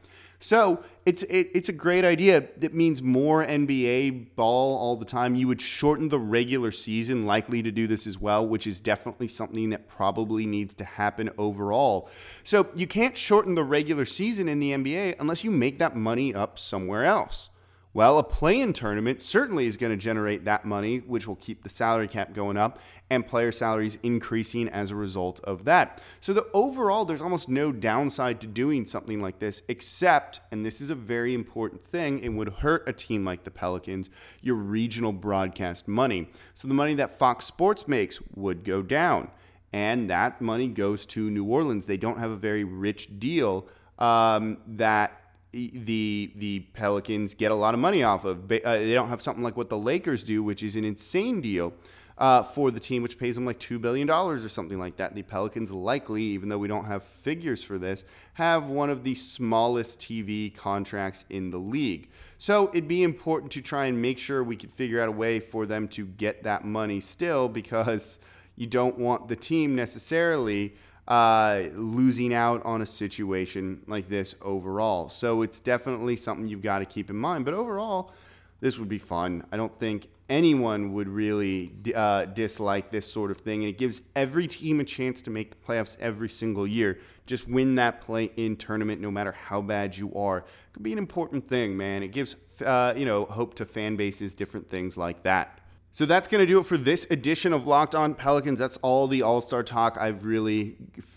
So 0.44 0.84
it's 1.06 1.22
it, 1.22 1.48
it's 1.54 1.70
a 1.70 1.72
great 1.72 2.04
idea. 2.04 2.44
It 2.60 2.74
means 2.74 3.00
more 3.00 3.46
NBA 3.46 4.34
ball 4.36 4.76
all 4.76 4.94
the 4.94 5.06
time. 5.06 5.34
You 5.34 5.48
would 5.48 5.58
shorten 5.58 6.10
the 6.10 6.18
regular 6.18 6.70
season, 6.70 7.24
likely 7.24 7.62
to 7.62 7.70
do 7.70 7.86
this 7.86 8.06
as 8.06 8.18
well, 8.18 8.46
which 8.46 8.66
is 8.66 8.78
definitely 8.78 9.28
something 9.28 9.70
that 9.70 9.88
probably 9.88 10.44
needs 10.44 10.74
to 10.74 10.84
happen 10.84 11.30
overall. 11.38 12.10
So 12.42 12.66
you 12.74 12.86
can't 12.86 13.16
shorten 13.16 13.54
the 13.54 13.64
regular 13.64 14.04
season 14.04 14.50
in 14.50 14.58
the 14.58 14.72
NBA 14.72 15.16
unless 15.18 15.44
you 15.44 15.50
make 15.50 15.78
that 15.78 15.96
money 15.96 16.34
up 16.34 16.58
somewhere 16.58 17.06
else. 17.06 17.48
Well, 17.94 18.18
a 18.18 18.24
play 18.24 18.60
in 18.60 18.72
tournament 18.72 19.20
certainly 19.20 19.66
is 19.66 19.76
going 19.76 19.92
to 19.92 19.96
generate 19.96 20.44
that 20.46 20.64
money, 20.64 20.98
which 20.98 21.28
will 21.28 21.36
keep 21.36 21.62
the 21.62 21.68
salary 21.68 22.08
cap 22.08 22.34
going 22.34 22.56
up 22.56 22.80
and 23.08 23.24
player 23.24 23.52
salaries 23.52 23.98
increasing 24.02 24.68
as 24.68 24.90
a 24.90 24.96
result 24.96 25.38
of 25.44 25.64
that. 25.66 26.02
So, 26.18 26.32
the 26.32 26.48
overall, 26.52 27.04
there's 27.04 27.22
almost 27.22 27.48
no 27.48 27.70
downside 27.70 28.40
to 28.40 28.48
doing 28.48 28.84
something 28.84 29.22
like 29.22 29.38
this, 29.38 29.62
except, 29.68 30.40
and 30.50 30.66
this 30.66 30.80
is 30.80 30.90
a 30.90 30.96
very 30.96 31.34
important 31.34 31.84
thing 31.84 32.24
and 32.24 32.36
would 32.36 32.48
hurt 32.48 32.88
a 32.88 32.92
team 32.92 33.24
like 33.24 33.44
the 33.44 33.52
Pelicans, 33.52 34.10
your 34.42 34.56
regional 34.56 35.12
broadcast 35.12 35.86
money. 35.86 36.28
So, 36.54 36.66
the 36.66 36.74
money 36.74 36.94
that 36.94 37.16
Fox 37.16 37.44
Sports 37.44 37.86
makes 37.86 38.20
would 38.34 38.64
go 38.64 38.82
down, 38.82 39.30
and 39.72 40.10
that 40.10 40.40
money 40.40 40.66
goes 40.66 41.06
to 41.06 41.30
New 41.30 41.44
Orleans. 41.44 41.86
They 41.86 41.96
don't 41.96 42.18
have 42.18 42.32
a 42.32 42.36
very 42.36 42.64
rich 42.64 43.20
deal 43.20 43.68
um, 44.00 44.58
that 44.66 45.20
the 45.54 46.32
the 46.36 46.60
Pelicans 46.74 47.34
get 47.34 47.52
a 47.52 47.54
lot 47.54 47.74
of 47.74 47.80
money 47.80 48.02
off 48.02 48.24
of. 48.24 48.50
Uh, 48.50 48.58
they 48.64 48.94
don't 48.94 49.08
have 49.08 49.22
something 49.22 49.42
like 49.42 49.56
what 49.56 49.68
the 49.68 49.78
Lakers 49.78 50.24
do, 50.24 50.42
which 50.42 50.62
is 50.62 50.76
an 50.76 50.84
insane 50.84 51.40
deal 51.40 51.72
uh, 52.18 52.42
for 52.42 52.70
the 52.70 52.80
team, 52.80 53.02
which 53.02 53.18
pays 53.18 53.34
them 53.34 53.44
like 53.44 53.58
two 53.58 53.78
billion 53.78 54.06
dollars 54.06 54.44
or 54.44 54.48
something 54.48 54.78
like 54.78 54.96
that. 54.96 55.14
The 55.14 55.22
Pelicans 55.22 55.72
likely, 55.72 56.22
even 56.22 56.48
though 56.48 56.58
we 56.58 56.68
don't 56.68 56.84
have 56.84 57.02
figures 57.02 57.62
for 57.62 57.78
this, 57.78 58.04
have 58.34 58.66
one 58.66 58.90
of 58.90 59.04
the 59.04 59.14
smallest 59.14 60.00
TV 60.00 60.54
contracts 60.54 61.24
in 61.30 61.50
the 61.50 61.58
league. 61.58 62.10
So 62.38 62.68
it'd 62.70 62.88
be 62.88 63.02
important 63.02 63.52
to 63.52 63.62
try 63.62 63.86
and 63.86 64.00
make 64.00 64.18
sure 64.18 64.44
we 64.44 64.56
could 64.56 64.72
figure 64.72 65.00
out 65.00 65.08
a 65.08 65.12
way 65.12 65.40
for 65.40 65.66
them 65.66 65.88
to 65.88 66.06
get 66.06 66.42
that 66.44 66.64
money 66.64 67.00
still, 67.00 67.48
because 67.48 68.18
you 68.56 68.66
don't 68.66 68.98
want 68.98 69.28
the 69.28 69.36
team 69.36 69.74
necessarily 69.74 70.74
uh, 71.06 71.64
losing 71.74 72.32
out 72.32 72.64
on 72.64 72.82
a 72.82 72.86
situation 72.86 73.82
like 73.86 74.08
this 74.08 74.34
overall. 74.40 75.08
So 75.08 75.42
it's 75.42 75.60
definitely 75.60 76.16
something 76.16 76.48
you've 76.48 76.62
got 76.62 76.78
to 76.78 76.86
keep 76.86 77.10
in 77.10 77.16
mind. 77.16 77.44
But 77.44 77.54
overall, 77.54 78.12
this 78.60 78.78
would 78.78 78.88
be 78.88 78.98
fun. 78.98 79.44
I 79.52 79.56
don't 79.56 79.78
think 79.78 80.08
anyone 80.28 80.94
would 80.94 81.08
really 81.08 81.70
uh, 81.94 82.24
dislike 82.26 82.90
this 82.90 83.10
sort 83.10 83.30
of 83.30 83.38
thing. 83.38 83.60
And 83.60 83.68
it 83.68 83.76
gives 83.76 84.00
every 84.16 84.46
team 84.46 84.80
a 84.80 84.84
chance 84.84 85.20
to 85.22 85.30
make 85.30 85.50
the 85.50 85.56
playoffs 85.66 85.98
every 86.00 86.30
single 86.30 86.66
year. 86.66 86.98
Just 87.26 87.46
win 87.46 87.74
that 87.74 88.00
play 88.00 88.30
in 88.36 88.56
tournament, 88.56 89.00
no 89.00 89.10
matter 89.10 89.32
how 89.32 89.60
bad 89.60 89.96
you 89.96 90.14
are. 90.14 90.38
It 90.38 90.44
could 90.72 90.82
be 90.82 90.92
an 90.92 90.98
important 90.98 91.46
thing, 91.46 91.76
man. 91.76 92.02
It 92.02 92.08
gives, 92.08 92.36
uh, 92.64 92.94
you 92.96 93.04
know, 93.04 93.26
hope 93.26 93.54
to 93.56 93.66
fan 93.66 93.96
bases, 93.96 94.34
different 94.34 94.70
things 94.70 94.96
like 94.96 95.22
that. 95.24 95.60
So 95.94 96.06
that's 96.06 96.26
going 96.26 96.40
to 96.40 96.46
do 96.46 96.58
it 96.58 96.66
for 96.66 96.76
this 96.76 97.06
edition 97.08 97.52
of 97.52 97.68
Locked 97.68 97.94
On 97.94 98.16
Pelicans. 98.16 98.58
That's 98.58 98.76
all 98.78 99.06
the 99.06 99.22
All 99.22 99.40
Star 99.40 99.62
talk 99.62 99.96
I've 99.96 100.24
really 100.24 100.74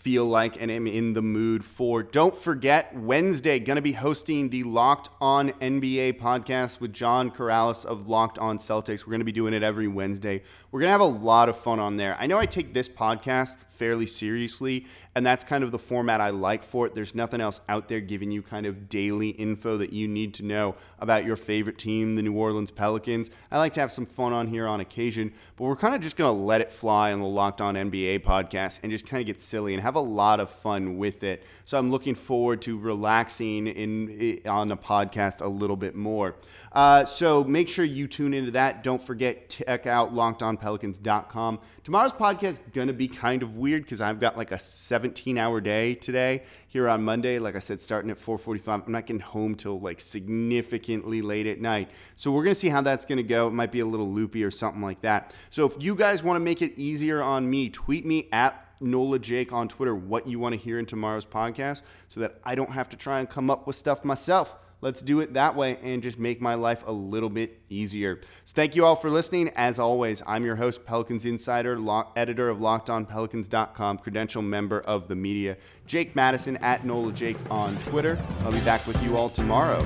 feel 0.08 0.24
like 0.24 0.58
and 0.58 0.70
am 0.70 0.86
in 0.86 1.12
the 1.12 1.20
mood 1.20 1.62
for. 1.62 2.02
Don't 2.02 2.34
forget, 2.34 2.96
Wednesday, 2.96 3.58
going 3.58 3.76
to 3.76 3.82
be 3.82 3.92
hosting 3.92 4.48
the 4.48 4.62
Locked 4.62 5.10
On 5.20 5.50
NBA 5.60 6.18
podcast 6.18 6.80
with 6.80 6.94
John 6.94 7.30
Karalis 7.30 7.84
of 7.84 8.08
Locked 8.08 8.38
On 8.38 8.56
Celtics. 8.56 9.04
We're 9.04 9.10
going 9.10 9.20
to 9.20 9.26
be 9.26 9.32
doing 9.32 9.52
it 9.52 9.62
every 9.62 9.86
Wednesday. 9.86 10.40
We're 10.70 10.80
going 10.80 10.88
to 10.88 10.92
have 10.92 11.02
a 11.02 11.04
lot 11.04 11.50
of 11.50 11.58
fun 11.58 11.78
on 11.78 11.98
there. 11.98 12.16
I 12.18 12.26
know 12.26 12.38
I 12.38 12.46
take 12.46 12.72
this 12.72 12.88
podcast 12.88 13.66
fairly 13.68 14.06
seriously, 14.06 14.86
and 15.14 15.24
that's 15.24 15.44
kind 15.44 15.64
of 15.64 15.70
the 15.70 15.78
format 15.78 16.20
I 16.20 16.30
like 16.30 16.62
for 16.62 16.86
it. 16.86 16.94
There's 16.94 17.14
nothing 17.14 17.40
else 17.40 17.60
out 17.68 17.88
there 17.88 18.00
giving 18.00 18.30
you 18.30 18.42
kind 18.42 18.66
of 18.66 18.88
daily 18.88 19.30
info 19.30 19.76
that 19.78 19.92
you 19.92 20.06
need 20.06 20.34
to 20.34 20.44
know 20.44 20.74
about 20.98 21.24
your 21.24 21.36
favorite 21.36 21.78
team, 21.78 22.16
the 22.16 22.22
New 22.22 22.34
Orleans 22.34 22.70
Pelicans. 22.70 23.30
I 23.50 23.58
like 23.58 23.72
to 23.74 23.80
have 23.80 23.92
some 23.92 24.04
fun 24.04 24.32
on 24.32 24.48
here 24.48 24.66
on 24.66 24.80
occasion, 24.80 25.32
but 25.56 25.64
we're 25.64 25.76
kind 25.76 25.94
of 25.94 26.00
just 26.00 26.16
going 26.16 26.36
to 26.36 26.42
let 26.42 26.60
it 26.60 26.70
fly 26.70 27.12
on 27.12 27.20
the 27.20 27.26
Locked 27.26 27.60
On 27.60 27.74
NBA 27.74 28.20
podcast 28.20 28.80
and 28.82 28.92
just 28.92 29.06
kind 29.06 29.20
of 29.20 29.26
get 29.26 29.42
silly 29.42 29.74
and 29.74 29.82
have 29.82 29.96
a 29.96 29.97
lot 30.00 30.40
of 30.40 30.50
fun 30.50 30.98
with 30.98 31.22
it. 31.22 31.44
So 31.64 31.78
I'm 31.78 31.90
looking 31.90 32.14
forward 32.14 32.62
to 32.62 32.78
relaxing 32.78 33.66
in 33.66 34.40
on 34.46 34.68
the 34.68 34.76
podcast 34.76 35.40
a 35.40 35.48
little 35.48 35.76
bit 35.76 35.94
more. 35.94 36.36
Uh, 36.72 37.04
so 37.04 37.44
make 37.44 37.68
sure 37.68 37.84
you 37.84 38.06
tune 38.06 38.34
into 38.34 38.50
that. 38.52 38.84
Don't 38.84 39.02
forget, 39.02 39.48
check 39.48 39.86
out 39.86 40.14
lockedonpelicans.com. 40.14 41.60
Tomorrow's 41.82 42.12
podcast 42.12 42.60
to 42.72 42.92
be 42.92 43.08
kind 43.08 43.42
of 43.42 43.56
weird 43.56 43.82
because 43.82 44.00
I've 44.00 44.20
got 44.20 44.36
like 44.36 44.52
a 44.52 44.58
17 44.58 45.38
hour 45.38 45.60
day 45.60 45.94
today 45.94 46.42
here 46.68 46.88
on 46.88 47.02
Monday. 47.02 47.38
Like 47.38 47.56
I 47.56 47.60
said, 47.60 47.80
starting 47.80 48.10
at 48.10 48.18
4:45. 48.18 48.84
I'm 48.86 48.92
not 48.92 49.06
getting 49.06 49.20
home 49.20 49.54
till 49.54 49.80
like 49.80 50.00
significantly 50.00 51.22
late 51.22 51.46
at 51.46 51.60
night. 51.60 51.90
So 52.16 52.30
we're 52.30 52.44
gonna 52.44 52.54
see 52.54 52.68
how 52.68 52.82
that's 52.82 53.06
gonna 53.06 53.22
go. 53.22 53.48
It 53.48 53.52
might 53.52 53.72
be 53.72 53.80
a 53.80 53.86
little 53.86 54.10
loopy 54.12 54.44
or 54.44 54.50
something 54.50 54.82
like 54.82 55.00
that. 55.02 55.34
So 55.50 55.66
if 55.66 55.82
you 55.82 55.94
guys 55.94 56.22
want 56.22 56.36
to 56.36 56.44
make 56.44 56.62
it 56.62 56.78
easier 56.78 57.22
on 57.22 57.48
me, 57.48 57.70
tweet 57.70 58.04
me 58.04 58.28
at 58.32 58.67
Nola 58.80 59.18
Jake 59.18 59.52
on 59.52 59.68
Twitter 59.68 59.94
what 59.94 60.26
you 60.26 60.38
want 60.38 60.54
to 60.54 60.60
hear 60.60 60.78
in 60.78 60.86
tomorrow's 60.86 61.24
podcast 61.24 61.82
so 62.08 62.20
that 62.20 62.40
I 62.44 62.54
don't 62.54 62.70
have 62.70 62.88
to 62.90 62.96
try 62.96 63.20
and 63.20 63.28
come 63.28 63.50
up 63.50 63.66
with 63.66 63.76
stuff 63.76 64.04
myself. 64.04 64.56
Let's 64.80 65.02
do 65.02 65.18
it 65.20 65.34
that 65.34 65.56
way 65.56 65.76
and 65.82 66.02
just 66.02 66.20
make 66.20 66.40
my 66.40 66.54
life 66.54 66.84
a 66.86 66.92
little 66.92 67.28
bit 67.28 67.60
easier. 67.68 68.20
So, 68.44 68.52
thank 68.54 68.76
you 68.76 68.84
all 68.84 68.94
for 68.94 69.10
listening. 69.10 69.50
As 69.56 69.80
always, 69.80 70.22
I'm 70.24 70.44
your 70.44 70.54
host, 70.54 70.86
Pelicans 70.86 71.24
Insider, 71.24 71.76
editor 72.14 72.48
of 72.48 72.58
LockedOnPelicans.com, 72.58 73.98
credential 73.98 74.42
member 74.42 74.80
of 74.82 75.08
the 75.08 75.16
media, 75.16 75.56
Jake 75.86 76.14
Madison 76.14 76.58
at 76.58 76.84
NOLA 76.84 77.12
Jake 77.12 77.38
on 77.50 77.76
Twitter. 77.86 78.16
I'll 78.42 78.52
be 78.52 78.60
back 78.60 78.86
with 78.86 79.02
you 79.02 79.16
all 79.16 79.28
tomorrow. 79.28 79.84